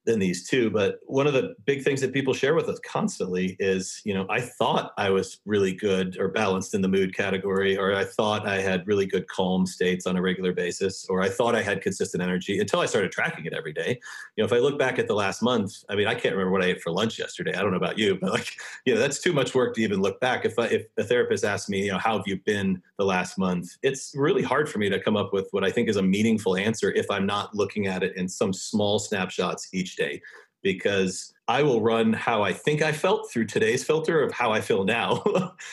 [0.08, 0.72] than these two.
[0.72, 4.26] But one of the big things that people share with us constantly is, you know,
[4.30, 8.48] I thought I was really good or balanced in the mood category, or I thought
[8.48, 11.82] I had really good calm states on a regular basis, or I thought I had
[11.82, 14.00] consistent energy until I started tracking it every day.
[14.36, 16.52] You know, if I look back at the last month, I mean, I can't remember
[16.52, 17.54] what I ate for lunch yesterday.
[17.54, 20.02] I don't know about you, but like, you know, that's too much work to even
[20.02, 20.46] look back.
[20.46, 23.38] If I, if a therapist asks me, you know, how have you been the last
[23.38, 23.78] month?
[23.84, 26.56] It's really hard for me to come up with what I think is a meaningful
[26.56, 30.22] answer if I'm not looking at it in some small snapshots each day
[30.64, 34.60] because I will run how I think I felt through today's filter of how I
[34.60, 35.24] feel now,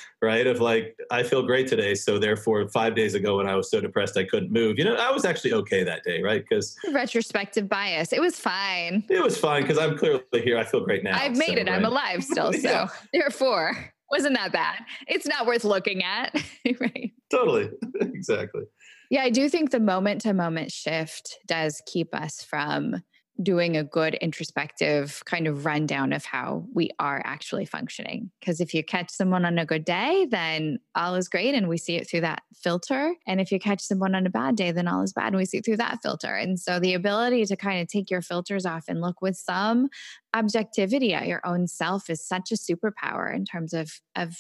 [0.22, 0.46] right?
[0.46, 1.94] Of like, I feel great today.
[1.96, 4.94] So therefore, five days ago when I was so depressed I couldn't move, you know,
[4.94, 6.44] I was actually okay that day, right?
[6.48, 9.04] Because retrospective bias, it was fine.
[9.10, 10.58] It was fine because I'm clearly here.
[10.58, 11.18] I feel great now.
[11.18, 11.68] I've made so, it.
[11.68, 11.76] Right?
[11.76, 12.52] I'm alive still.
[12.64, 12.88] So yeah.
[13.12, 14.78] therefore, wasn't that bad.
[15.08, 16.40] It's not worth looking at,
[16.80, 17.12] right?
[17.30, 17.70] Totally.
[18.00, 18.62] exactly.
[19.10, 23.02] Yeah, I do think the moment to moment shift does keep us from
[23.42, 28.30] doing a good introspective kind of rundown of how we are actually functioning.
[28.38, 31.76] Because if you catch someone on a good day, then all is great and we
[31.76, 33.14] see it through that filter.
[33.26, 35.46] And if you catch someone on a bad day, then all is bad and we
[35.46, 36.34] see it through that filter.
[36.34, 39.88] And so the ability to kind of take your filters off and look with some
[40.34, 44.36] objectivity at your own self is such a superpower in terms of, of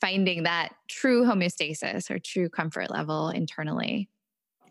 [0.00, 4.08] finding that true homeostasis or true comfort level internally.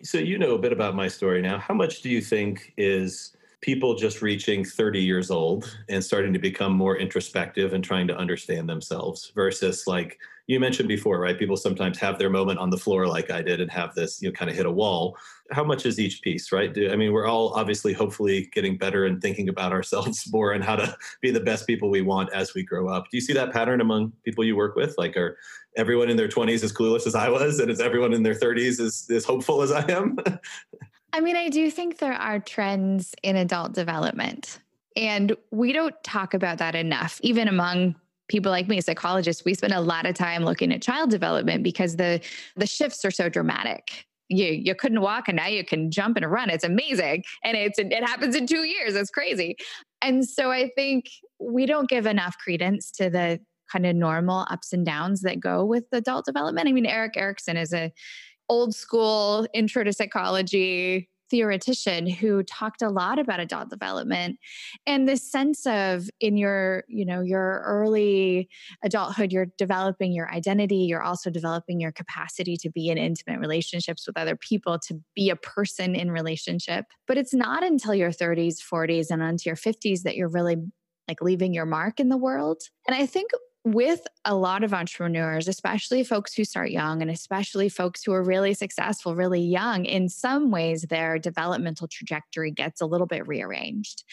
[0.04, 1.58] So, you know a bit about my story now.
[1.58, 3.35] How much do you think is
[3.66, 8.16] people just reaching 30 years old and starting to become more introspective and trying to
[8.16, 11.40] understand themselves versus like you mentioned before right?
[11.40, 14.30] People sometimes have their moment on the floor like i did and have this you
[14.30, 15.18] know kind of hit a wall.
[15.50, 16.72] How much is each piece right?
[16.72, 20.64] Do, i mean we're all obviously hopefully getting better and thinking about ourselves more and
[20.64, 23.06] how to be the best people we want as we grow up.
[23.10, 24.94] Do you see that pattern among people you work with?
[25.00, 25.40] Like are
[25.76, 28.80] everyone in their 20s as clueless as i was and is everyone in their 30s
[28.80, 30.16] as, as hopeful as i am
[31.16, 34.60] I mean, I do think there are trends in adult development,
[34.98, 37.96] and we don't talk about that enough, even among
[38.28, 41.96] people like me psychologists we spend a lot of time looking at child development because
[41.96, 42.20] the
[42.56, 44.06] the shifts are so dramatic.
[44.28, 46.50] You you couldn't walk and now you can jump and run.
[46.50, 47.24] It's amazing.
[47.46, 48.96] And it's it happens in 2 years.
[48.96, 49.56] It's crazy.
[50.02, 51.06] And so i think
[51.40, 53.40] we don't give enough credence to the
[53.72, 56.68] kind of normal ups and downs that go with adult development.
[56.68, 57.94] I mean erik erikson is a
[58.50, 64.38] old school intro to psychology theoretician who talked a lot about adult development
[64.86, 68.48] and this sense of in your you know your early
[68.84, 74.06] adulthood you're developing your identity you're also developing your capacity to be in intimate relationships
[74.06, 76.86] with other people to be a person in relationship.
[77.08, 80.58] But it's not until your 30s 40s and onto your 50s that you're really
[81.08, 82.62] like leaving your mark in the world.
[82.88, 83.32] And i think
[83.66, 88.24] with a lot of entrepreneurs, especially folks who start young and especially folks who are
[88.24, 94.04] really successful really young, in some ways their developmental trajectory gets a little bit rearranged.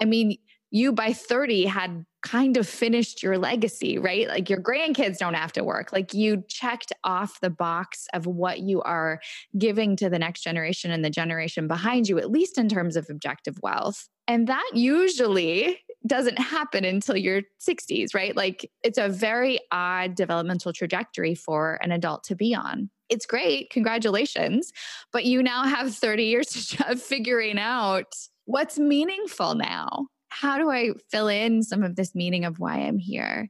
[0.00, 0.36] I mean,
[0.70, 4.28] you by 30 had kind of finished your legacy, right?
[4.28, 5.92] Like your grandkids don't have to work.
[5.92, 9.20] Like you checked off the box of what you are
[9.56, 13.06] giving to the next generation and the generation behind you, at least in terms of
[13.08, 14.08] objective wealth.
[14.26, 18.34] And that usually doesn't happen until your 60s, right?
[18.34, 22.90] Like it's a very odd developmental trajectory for an adult to be on.
[23.08, 24.72] It's great, congratulations,
[25.12, 30.06] but you now have 30 years of figuring out what's meaningful now.
[30.30, 33.48] How do I fill in some of this meaning of why I'm here?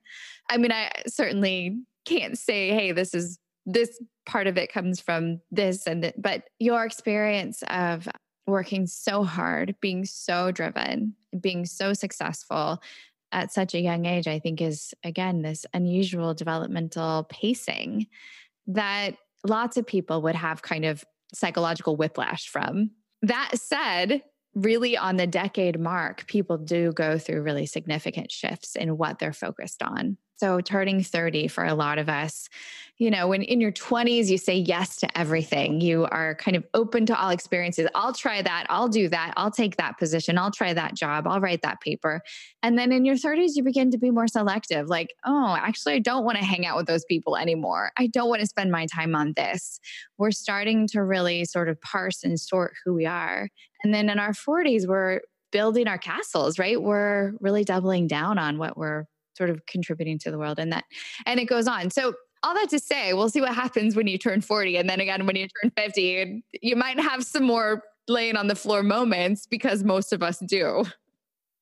[0.51, 5.41] I mean, I certainly can't say, hey, this is this part of it comes from
[5.51, 8.09] this and but your experience of
[8.49, 12.83] working so hard, being so driven, being so successful
[13.31, 18.07] at such a young age, I think is again this unusual developmental pacing
[18.67, 22.91] that lots of people would have kind of psychological whiplash from.
[23.23, 24.23] That said,
[24.55, 29.33] really on the decade mark, people do go through really significant shifts in what they're
[29.33, 30.17] focused on.
[30.39, 32.49] So, turning 30 for a lot of us,
[32.99, 35.81] you know, when in your 20s, you say yes to everything.
[35.81, 37.87] You are kind of open to all experiences.
[37.95, 38.67] I'll try that.
[38.69, 39.35] I'll do that.
[39.37, 40.37] I'll take that position.
[40.37, 41.29] I'll try that job.
[41.29, 42.23] I'll write that paper.
[42.61, 45.99] And then in your 30s, you begin to be more selective like, oh, actually, I
[46.01, 47.93] don't want to hang out with those people anymore.
[47.97, 49.79] I don't want to spend my time on this.
[50.19, 53.49] We're starting to really sort of parse and sort who we are.
[53.85, 55.21] And then in our 40s, we're
[55.53, 56.83] building our castles, right?
[56.83, 59.05] We're really doubling down on what we're
[59.39, 60.85] sort of contributing to the world and that
[61.25, 64.19] and it goes on so all that to say we'll see what happens when you
[64.19, 68.37] turn 40 and then again when you turn 50 you might have some more laying
[68.37, 70.85] on the floor moments because most of us do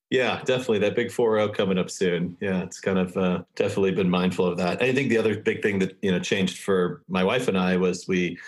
[0.08, 0.78] yeah, definitely.
[0.78, 2.36] That big 4 coming up soon.
[2.40, 4.80] Yeah, it's kind of uh, definitely been mindful of that.
[4.80, 7.76] I think the other big thing that, you know, changed for my wife and I
[7.76, 8.38] was we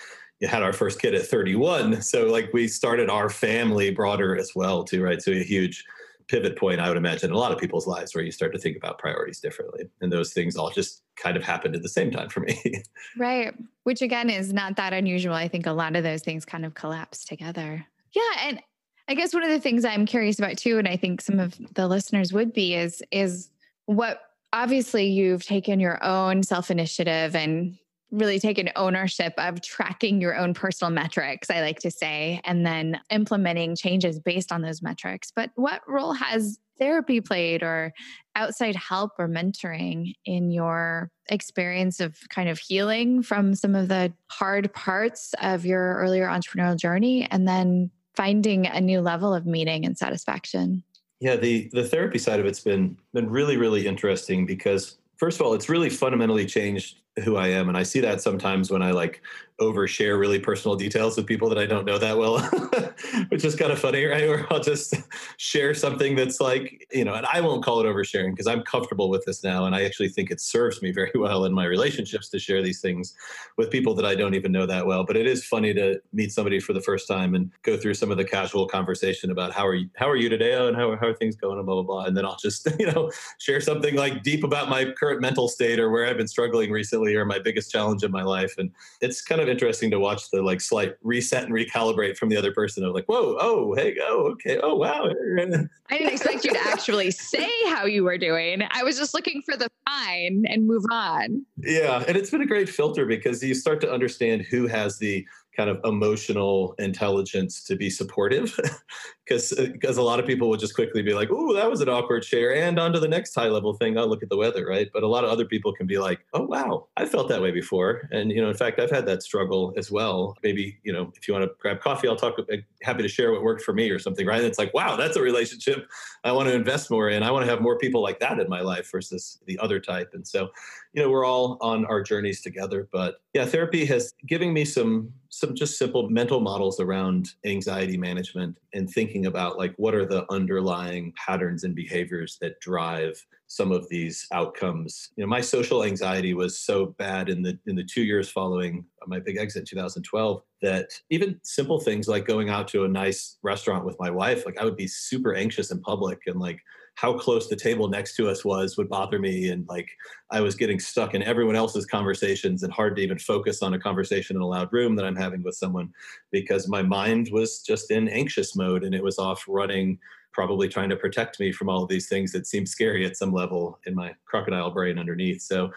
[0.43, 2.01] had our first kid at 31.
[2.03, 5.21] So like we started our family broader as well too, right?
[5.21, 5.85] So a huge
[6.29, 8.59] pivot point, I would imagine, in a lot of people's lives where you start to
[8.59, 9.89] think about priorities differently.
[10.01, 12.83] And those things all just kind of happened at the same time for me.
[13.19, 13.55] right.
[13.85, 15.35] Which again is not that unusual.
[15.35, 17.85] I think a lot of those things kind of collapse together.
[18.15, 18.23] Yeah.
[18.43, 18.63] And
[19.09, 21.59] I guess one of the things I'm curious about too, and I think some of
[21.75, 23.51] the listeners would be is is
[23.87, 24.21] what
[24.53, 27.77] obviously you've taken your own self-initiative and
[28.11, 33.01] really taken ownership of tracking your own personal metrics, I like to say, and then
[33.11, 35.31] implementing changes based on those metrics.
[35.35, 37.93] But what role has therapy played or
[38.37, 44.13] outside help or mentoring in your experience of kind of healing from some of the
[44.31, 49.85] hard parts of your earlier entrepreneurial journey and then finding a new level of meaning
[49.85, 50.83] and satisfaction?
[51.21, 55.47] Yeah, the the therapy side of it's been been really really interesting because first of
[55.47, 57.69] all, it's really fundamentally changed who I am.
[57.69, 59.23] And I see that sometimes when I like
[59.61, 62.39] overshare really personal details with people that I don't know that well,
[63.29, 64.25] which is kind of funny, right?
[64.25, 64.95] Or I'll just
[65.37, 69.11] share something that's like, you know, and I won't call it oversharing because I'm comfortable
[69.11, 69.67] with this now.
[69.67, 72.81] And I actually think it serves me very well in my relationships to share these
[72.81, 73.15] things
[73.57, 75.05] with people that I don't even know that well.
[75.05, 78.11] But it is funny to meet somebody for the first time and go through some
[78.11, 80.55] of the casual conversation about how are you, how are you today?
[80.55, 81.59] Oh, and how, how are things going?
[81.59, 82.05] And blah, blah, blah.
[82.05, 85.81] And then I'll just, you know, share something like deep about my current mental state
[85.81, 88.57] or where I've been struggling recently or my biggest challenge in my life.
[88.57, 92.37] And it's kind of interesting to watch the like slight reset and recalibrate from the
[92.37, 95.07] other person of like, whoa, oh, hey, oh, okay, oh, wow.
[95.07, 98.63] I didn't expect you to actually say how you were doing.
[98.71, 101.45] I was just looking for the fine and move on.
[101.59, 102.05] Yeah.
[102.07, 105.27] And it's been a great filter because you start to understand who has the
[105.59, 108.57] kind of emotional intelligence to be supportive
[109.27, 111.81] because because uh, a lot of people would just quickly be like oh that was
[111.81, 114.37] an awkward share and on to the next high level thing i'll look at the
[114.37, 114.89] weather right?
[114.93, 117.51] But a lot of other people can be like oh wow i felt that way
[117.51, 120.37] before and you know in fact i've had that struggle as well.
[120.45, 123.33] Maybe you know if you want to grab coffee i'll talk uh, happy to share
[123.33, 124.39] what worked for me or something right?
[124.39, 125.89] And it's like wow that's a relationship
[126.23, 127.25] i want to invest more in.
[127.25, 130.11] I want to have more people like that in my life versus the other type.
[130.15, 130.51] And so
[130.93, 135.13] you know we're all on our journeys together but yeah therapy has given me some
[135.31, 140.25] some just simple mental models around anxiety management and thinking about like what are the
[140.33, 145.11] underlying patterns and behaviors that drive some of these outcomes?
[145.17, 148.85] You know my social anxiety was so bad in the in the 2 years following
[149.07, 153.39] my big exit in 2012 that even simple things like going out to a nice
[153.43, 156.61] restaurant with my wife like i would be super anxious in public and like
[156.99, 159.51] how close the table next to us was would bother me.
[159.51, 159.89] And like
[160.31, 163.79] i was getting stuck in everyone else's conversations and hard to even focus on a
[163.79, 165.93] conversation in a loud room that i'm having with someone
[166.33, 169.99] because my mind was just in anxious mode and it was off running
[170.33, 173.33] probably trying to protect me from all of these things that seemed scary at some
[173.33, 175.41] level in my crocodile brain underneath.
[175.41, 175.71] So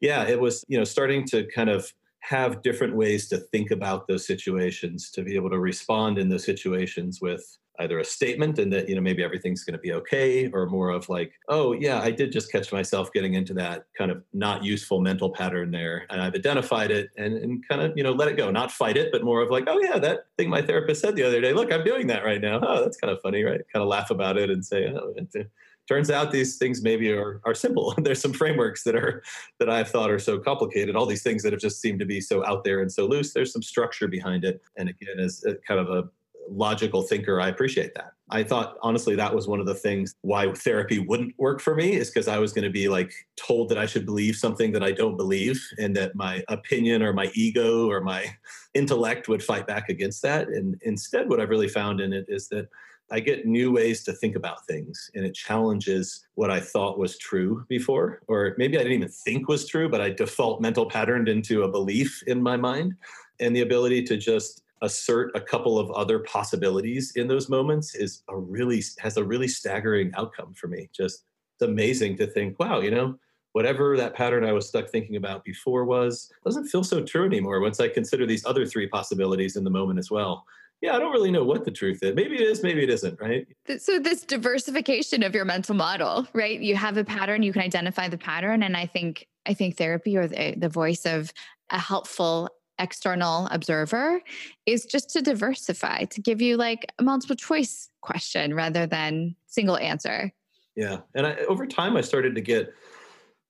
[0.00, 4.08] yeah it was you know starting to kind of have different ways to think about
[4.08, 8.72] those situations to be able to respond in those situations with either a statement and
[8.72, 12.00] that you know maybe everything's going to be okay or more of like oh yeah
[12.00, 16.06] i did just catch myself getting into that kind of not useful mental pattern there
[16.10, 18.96] and i've identified it and, and kind of you know let it go not fight
[18.96, 21.52] it but more of like oh yeah that thing my therapist said the other day
[21.52, 22.60] look i'm doing that right now.
[22.62, 23.60] Oh that's kind of funny right?
[23.72, 25.44] Kind of laugh about it and say oh it uh,
[25.86, 27.94] turns out these things maybe are, are simple.
[27.98, 29.22] There's some frameworks that are
[29.58, 32.20] that i've thought are so complicated all these things that have just seemed to be
[32.20, 35.52] so out there and so loose there's some structure behind it and again as uh,
[35.66, 36.04] kind of a
[36.48, 38.12] logical thinker, I appreciate that.
[38.30, 41.92] I thought honestly that was one of the things why therapy wouldn't work for me
[41.92, 44.82] is because I was going to be like told that I should believe something that
[44.82, 48.26] I don't believe and that my opinion or my ego or my
[48.72, 50.48] intellect would fight back against that.
[50.48, 52.68] And instead, what I've really found in it is that
[53.10, 57.18] I get new ways to think about things and it challenges what I thought was
[57.18, 61.28] true before, or maybe I didn't even think was true, but I default mental patterned
[61.28, 62.94] into a belief in my mind.
[63.40, 68.22] And the ability to just assert a couple of other possibilities in those moments is
[68.28, 70.88] a really has a really staggering outcome for me.
[70.94, 73.16] Just it's amazing to think, wow, you know,
[73.52, 77.60] whatever that pattern I was stuck thinking about before was doesn't feel so true anymore
[77.60, 80.44] once I consider these other three possibilities in the moment as well
[80.84, 82.14] yeah, I don't really know what the truth is.
[82.14, 83.46] Maybe it is, maybe it isn't, right?
[83.78, 86.60] So, this diversification of your mental model, right?
[86.60, 88.62] You have a pattern, you can identify the pattern.
[88.62, 91.32] And I think, I think therapy or the, the voice of
[91.70, 94.20] a helpful external observer
[94.66, 99.76] is just to diversify, to give you like a multiple choice question rather than single
[99.76, 100.32] answer.
[100.76, 100.98] Yeah.
[101.14, 102.72] And I, over time, I started to get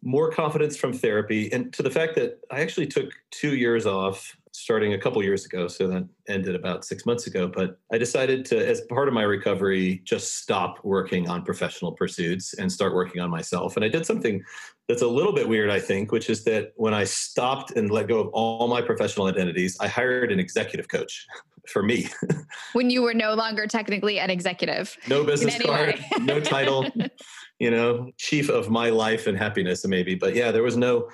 [0.05, 4.37] more confidence from therapy and to the fact that I actually took two years off
[4.55, 5.67] starting a couple years ago.
[5.67, 7.49] So that ended about six months ago.
[7.49, 12.55] But I decided to, as part of my recovery, just stop working on professional pursuits
[12.55, 13.75] and start working on myself.
[13.75, 14.43] And I did something
[14.89, 18.07] that's a little bit weird, I think, which is that when I stopped and let
[18.07, 21.27] go of all my professional identities, I hired an executive coach
[21.69, 22.09] for me.
[22.75, 24.97] when you were no longer technically an executive.
[25.09, 26.87] No business card, no title,
[27.59, 30.15] you know, chief of my life and happiness, maybe.
[30.15, 31.09] But yeah, there was no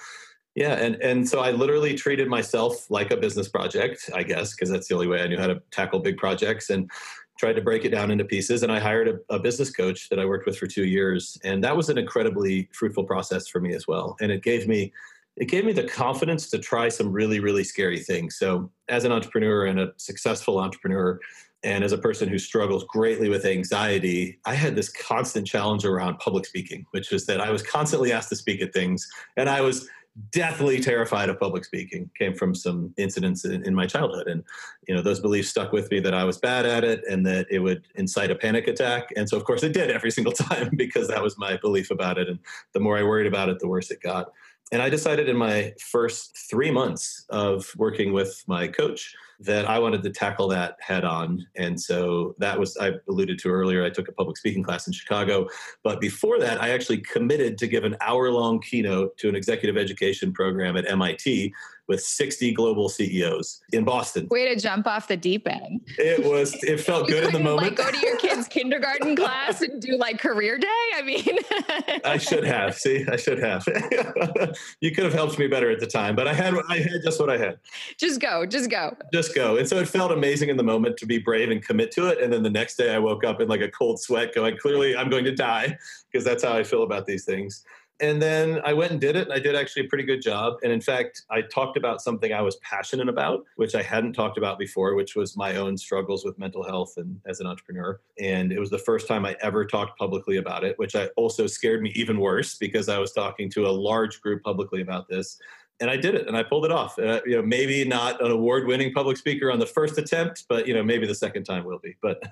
[0.57, 4.69] yeah, and and so I literally treated myself like a business project, I guess, because
[4.69, 6.91] that's the only way I knew how to tackle big projects and
[7.39, 8.63] tried to break it down into pieces.
[8.63, 11.63] And I hired a, a business coach that I worked with for two years, and
[11.63, 14.17] that was an incredibly fruitful process for me as well.
[14.21, 14.93] And it gave me
[15.37, 18.37] it gave me the confidence to try some really really scary things.
[18.37, 21.21] So as an entrepreneur and a successful entrepreneur,
[21.63, 26.19] and as a person who struggles greatly with anxiety, I had this constant challenge around
[26.19, 29.07] public speaking, which was that I was constantly asked to speak at things,
[29.37, 29.89] and I was
[30.33, 32.11] deathly terrified of public speaking.
[32.19, 34.27] Came from some incidents in, in, my childhood.
[34.27, 34.43] And
[34.89, 37.47] you know those beliefs stuck with me that i was bad at it and that
[37.49, 39.09] it would incite a panic attack.
[39.17, 42.19] And so of course it did every single time because that was my belief about
[42.19, 42.29] it.
[42.29, 42.39] And
[42.73, 44.33] the more i worried about it the worse it got.
[44.73, 49.79] And i decided in my first three months of working with my coach that I
[49.79, 51.47] wanted to tackle that head on.
[51.57, 54.93] And so that was, I alluded to earlier, I took a public speaking class in
[54.93, 55.49] Chicago.
[55.83, 59.79] But before that, I actually committed to give an hour long keynote to an executive
[59.79, 61.55] education program at MIT
[61.91, 64.29] with 60 global CEOs in Boston.
[64.31, 65.81] Way to jump off the deep end.
[65.99, 67.77] It was, it felt good in the moment.
[67.77, 70.69] Like go to your kid's kindergarten class and do like career day.
[70.95, 71.39] I mean,
[72.05, 72.77] I should have.
[72.77, 73.67] See, I should have.
[74.81, 77.19] you could have helped me better at the time, but I had, I had just
[77.19, 77.59] what I had.
[77.99, 78.97] Just go, just go.
[79.13, 79.57] Just go.
[79.57, 82.21] And so it felt amazing in the moment to be brave and commit to it.
[82.21, 84.97] And then the next day I woke up in like a cold sweat going, clearly
[84.97, 85.79] I'm going to die
[86.11, 87.65] because that's how I feel about these things
[88.01, 89.29] and then I went and did it.
[89.29, 90.55] And I did actually a pretty good job.
[90.63, 94.39] And in fact, I talked about something I was passionate about, which I hadn't talked
[94.39, 98.01] about before, which was my own struggles with mental health and as an entrepreneur.
[98.19, 101.47] And it was the first time I ever talked publicly about it, which I also
[101.47, 105.39] scared me even worse because I was talking to a large group publicly about this.
[105.81, 106.99] And I did it, and I pulled it off.
[106.99, 110.75] Uh, you know, maybe not an award-winning public speaker on the first attempt, but you
[110.75, 111.97] know, maybe the second time will be.
[112.03, 112.23] But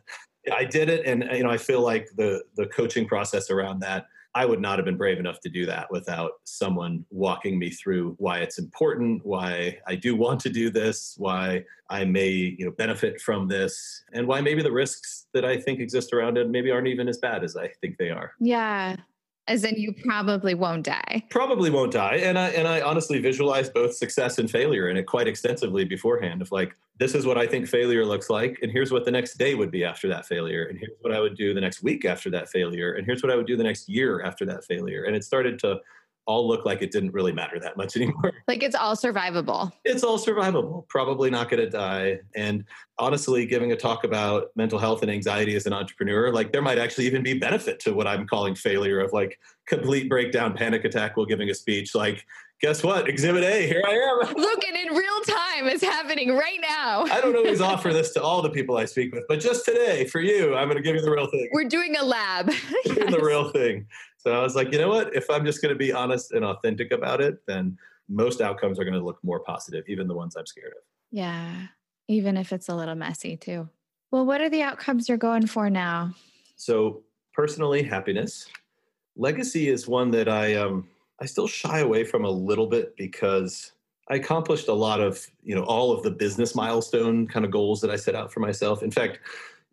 [0.55, 4.07] I did it, and you know, I feel like the the coaching process around that
[4.35, 8.15] I would not have been brave enough to do that without someone walking me through
[8.19, 12.71] why it's important, why I do want to do this, why I may, you know,
[12.71, 16.71] benefit from this, and why maybe the risks that I think exist around it maybe
[16.71, 18.33] aren't even as bad as I think they are.
[18.39, 18.97] Yeah.
[19.49, 21.25] As in, you probably won't die.
[21.31, 25.05] Probably won't die, and I and I honestly visualize both success and failure in it
[25.05, 26.43] quite extensively beforehand.
[26.43, 29.39] Of like, this is what I think failure looks like, and here's what the next
[29.39, 32.05] day would be after that failure, and here's what I would do the next week
[32.05, 35.05] after that failure, and here's what I would do the next year after that failure.
[35.05, 35.81] And it started to
[36.29, 38.33] all look like it didn't really matter that much anymore.
[38.47, 39.73] Like it's all survivable.
[39.85, 40.87] It's all survivable.
[40.89, 42.21] Probably not going to die.
[42.37, 42.65] And
[42.99, 46.79] honestly, giving a talk about mental health and anxiety as an entrepreneur, like there might
[46.79, 51.17] actually even be benefit to what I'm calling failure of like complete breakdown, panic attack
[51.17, 51.95] while giving a speech.
[51.95, 52.27] Like,
[52.61, 53.09] guess what?
[53.09, 54.35] Exhibit A, here I am.
[54.37, 57.05] Look, and in real time, it's happening right now.
[57.05, 60.05] I don't always offer this to all the people I speak with, but just today
[60.07, 61.49] for you, I'm going to give you the real thing.
[61.53, 62.51] We're doing a lab.
[62.85, 63.11] yes.
[63.11, 63.87] The real thing.
[64.19, 65.15] So I was like, you know what?
[65.15, 68.85] If I'm just going to be honest and authentic about it, then most outcomes are
[68.85, 70.83] going to look more positive, even the ones I'm scared of.
[71.11, 71.69] Yeah.
[72.09, 73.69] Even if it's a little messy too.
[74.11, 76.15] Well, what are the outcomes you're going for now?
[76.57, 77.03] So,
[77.33, 78.49] personally, happiness.
[79.17, 80.89] Legacy is one that I um
[81.21, 83.73] I still shy away from a little bit because
[84.09, 87.81] I accomplished a lot of, you know, all of the business milestone kind of goals
[87.83, 88.83] that I set out for myself.
[88.83, 89.19] In fact,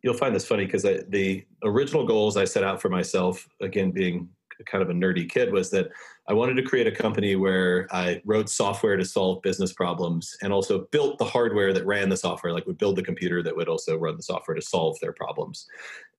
[0.06, 4.30] you'll find this funny because the original goals I set out for myself, again, being
[4.68, 5.88] kind of a nerdy kid was that
[6.28, 10.52] I wanted to create a company where I wrote software to solve business problems and
[10.52, 13.70] also built the hardware that ran the software, like would build the computer that would
[13.70, 15.68] also run the software to solve their problems.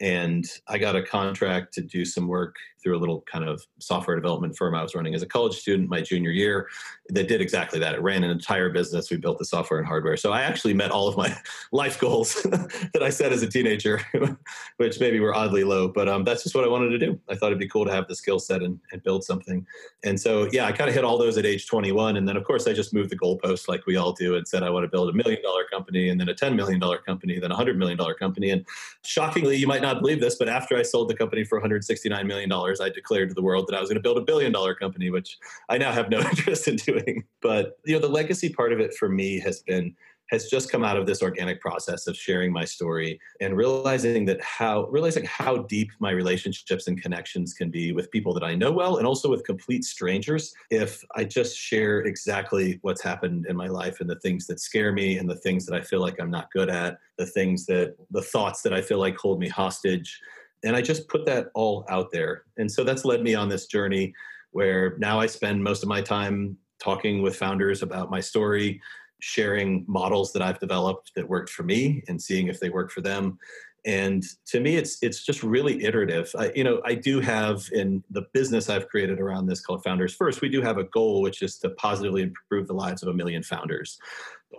[0.00, 4.14] And I got a contract to do some work through a little kind of software
[4.14, 6.68] development firm I was running as a college student my junior year
[7.08, 7.94] that did exactly that.
[7.94, 9.10] It ran an entire business.
[9.10, 10.16] We built the software and hardware.
[10.16, 11.36] So I actually met all of my
[11.72, 14.00] life goals that I set as a teenager,
[14.76, 17.18] which maybe were oddly low, but um, that's just what I wanted to do.
[17.28, 19.66] I thought it'd be cool to have the skill set and, and build something.
[20.04, 22.16] And so, yeah, I kind of hit all those at age 21.
[22.16, 24.62] And then, of course, I just moved the goalpost like we all do and said,
[24.62, 27.50] I want to build a million dollar company and then a $10 million company, then
[27.50, 28.50] a $100 million company.
[28.50, 28.64] And
[29.04, 32.52] shockingly, you might not believe this, but after I sold the company for $169 million,
[32.52, 35.10] I declared to the world that I was going to build a billion dollar company,
[35.10, 35.38] which
[35.68, 37.24] I now have no interest in doing.
[37.40, 39.96] But you know, the legacy part of it for me has been
[40.30, 44.40] has just come out of this organic process of sharing my story and realizing that
[44.42, 48.72] how realizing how deep my relationships and connections can be with people that I know
[48.72, 53.68] well and also with complete strangers if I just share exactly what's happened in my
[53.68, 56.30] life and the things that scare me and the things that I feel like I'm
[56.30, 60.20] not good at, the things that the thoughts that I feel like hold me hostage
[60.64, 62.44] and I just put that all out there.
[62.56, 64.12] And so that's led me on this journey
[64.50, 68.80] where now I spend most of my time talking with founders about my story,
[69.20, 73.00] sharing models that I've developed that worked for me and seeing if they work for
[73.00, 73.38] them.
[73.84, 76.28] And to me, it's it's just really iterative.
[76.36, 80.12] I, you know, I do have in the business I've created around this called Founders
[80.12, 80.40] First.
[80.40, 83.44] We do have a goal, which is to positively improve the lives of a million
[83.44, 83.96] founders.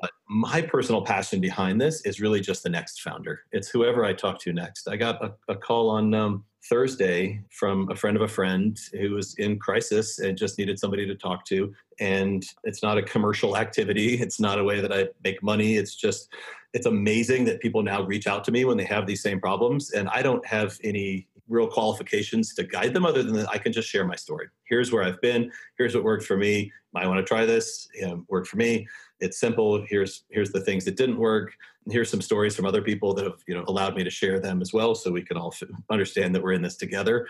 [0.02, 3.42] But my personal passion behind this is really just the next founder.
[3.52, 4.88] It's whoever I talk to next.
[4.88, 9.12] I got a, a call on um, Thursday from a friend of a friend who
[9.12, 11.74] was in crisis and just needed somebody to talk to.
[12.00, 14.16] And it's not a commercial activity.
[14.16, 15.78] It's not a way that I make money.
[15.78, 16.30] It's just,
[16.74, 19.92] it's amazing that people now reach out to me when they have these same problems.
[19.92, 23.72] And I don't have any real qualifications to guide them other than that I can
[23.72, 24.48] just share my story.
[24.66, 25.50] Here's where I've been.
[25.78, 26.72] Here's what worked for me.
[26.94, 27.88] Might want to try this.
[27.96, 28.86] You worked for me
[29.20, 29.84] it's simple.
[29.88, 31.54] Here's here's the things that didn't work.
[31.90, 34.62] Here's some stories from other people that have you know allowed me to share them
[34.62, 35.54] as well so we can all
[35.90, 37.28] understand that we're in this together.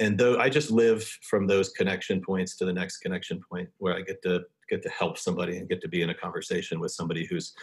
[0.00, 3.96] And though i just live from those connection points to the next connection point where
[3.96, 6.92] i get to get to help somebody and get to be in a conversation with
[6.92, 7.54] somebody who's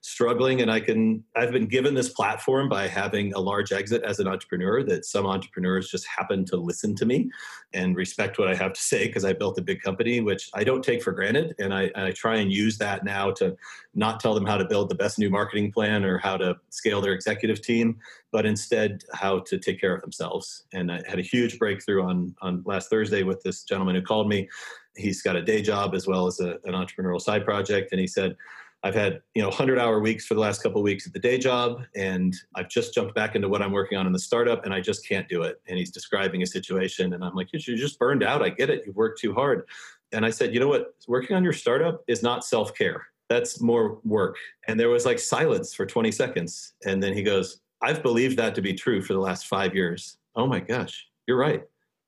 [0.00, 0.60] struggling.
[0.60, 4.28] And i can i've been given this platform by having a large exit as an
[4.28, 7.30] entrepreneur that some entrepreneurs just happen to listen to me
[7.72, 10.64] and respect what i have to say because i built a big company which i
[10.64, 11.54] don't take for granted.
[11.58, 13.56] And I, I try and use that now to
[13.94, 17.00] not tell them how to build the best new marketing plan or how to scale
[17.00, 17.98] their executive team
[18.32, 20.64] but instead how to take care of themselves.
[20.72, 24.28] And i had a huge breakthrough on on last thursday with this gentleman who called
[24.28, 24.48] me
[24.96, 27.92] he's got a day job as well as a, an entrepreneurial side project.
[27.92, 28.36] And he said
[28.84, 31.18] i've had you know 100 hour weeks for the last couple of weeks at the
[31.18, 34.64] day job and i've just jumped back into what i'm working on in the startup
[34.64, 35.60] and i just can't do it.
[35.66, 38.42] And he's describing a situation and i'm like you're just burned out.
[38.42, 38.84] I get it.
[38.86, 39.66] You've worked too hard.
[40.12, 40.94] And i said you know what?
[41.08, 43.06] Working on your startup is not self-care.
[43.30, 44.36] That's more work.
[44.68, 46.74] And there was like silence for 20 seconds.
[46.84, 50.18] And then he goes i've believed that to be true for the last five years.
[50.36, 51.62] Oh my gosh you're right.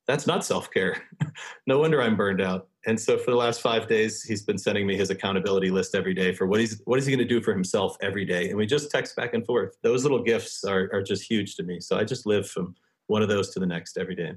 [0.06, 1.02] That's not self-care.
[1.66, 4.86] No wonder i'm burned out and so for the last five days he's been sending
[4.86, 7.42] me his accountability list every day for what he's what is he going to do
[7.42, 8.48] for himself every day.
[8.48, 9.76] And we just text back and forth.
[9.82, 11.80] Those little gifts are, are just huge to me.
[11.80, 12.74] So i just live from
[13.08, 14.32] one of those to the next every day.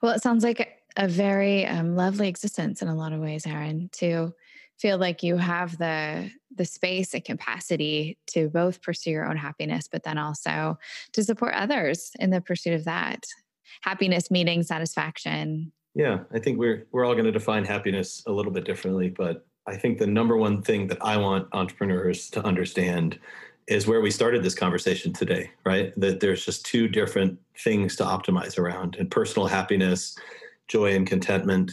[0.00, 3.88] Well it sounds like a very um, lovely existence in a lot of ways aaron
[3.92, 4.32] to
[4.78, 9.88] feel like you have the the space and capacity to both pursue your own happiness
[9.90, 10.78] but then also
[11.12, 13.24] to support others in the pursuit of that.
[13.80, 18.52] Happiness meaning satisfaction yeah, I think we're we're all going to define happiness a little
[18.52, 23.18] bit differently, but I think the number one thing that I want entrepreneurs to understand
[23.68, 25.92] is where we started this conversation today, right?
[25.96, 30.16] That there's just two different things to optimize around and personal happiness,
[30.66, 31.70] joy and contentment,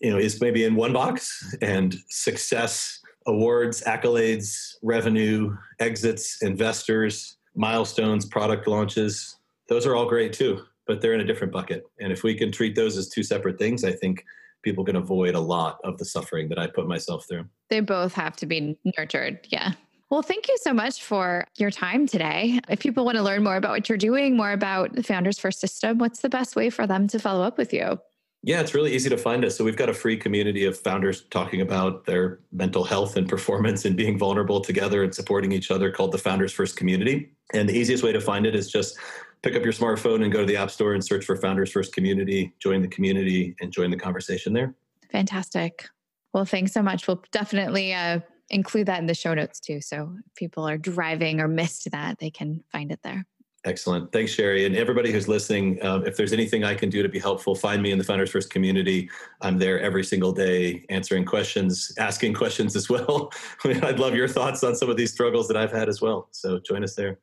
[0.00, 8.26] you know, is maybe in one box and success, awards, accolades, revenue, exits, investors, milestones,
[8.26, 9.36] product launches,
[9.68, 11.84] those are all great too but they're in a different bucket.
[12.00, 14.24] And if we can treat those as two separate things, I think
[14.62, 17.44] people can avoid a lot of the suffering that I put myself through.
[17.70, 19.40] They both have to be nurtured.
[19.48, 19.72] Yeah.
[20.10, 22.60] Well, thank you so much for your time today.
[22.68, 25.58] If people want to learn more about what you're doing, more about the Founders First
[25.58, 27.98] System, what's the best way for them to follow up with you?
[28.44, 29.56] Yeah, it's really easy to find us.
[29.56, 33.84] So we've got a free community of founders talking about their mental health and performance
[33.84, 37.32] and being vulnerable together and supporting each other called the Founders First Community.
[37.54, 38.98] And the easiest way to find it is just
[39.42, 41.92] pick up your smartphone and go to the App Store and search for Founders First
[41.92, 44.74] Community, join the community, and join the conversation there.
[45.10, 45.88] Fantastic.
[46.32, 47.06] Well, thanks so much.
[47.06, 48.20] We'll definitely uh,
[48.50, 49.80] include that in the show notes too.
[49.80, 53.26] So if people are driving or missed that, they can find it there.
[53.64, 54.10] Excellent.
[54.10, 54.66] Thanks, Sherry.
[54.66, 57.80] And everybody who's listening, um, if there's anything I can do to be helpful, find
[57.80, 59.08] me in the Founders First community.
[59.40, 63.32] I'm there every single day answering questions, asking questions as well.
[63.64, 66.28] I'd love your thoughts on some of these struggles that I've had as well.
[66.32, 67.20] So join us there.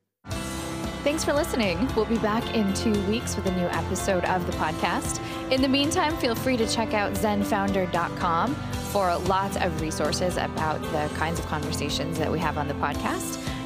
[1.02, 1.88] Thanks for listening.
[1.96, 5.22] We'll be back in two weeks with a new episode of the podcast.
[5.50, 8.54] In the meantime, feel free to check out zenfounder.com
[8.92, 13.42] for lots of resources about the kinds of conversations that we have on the podcast.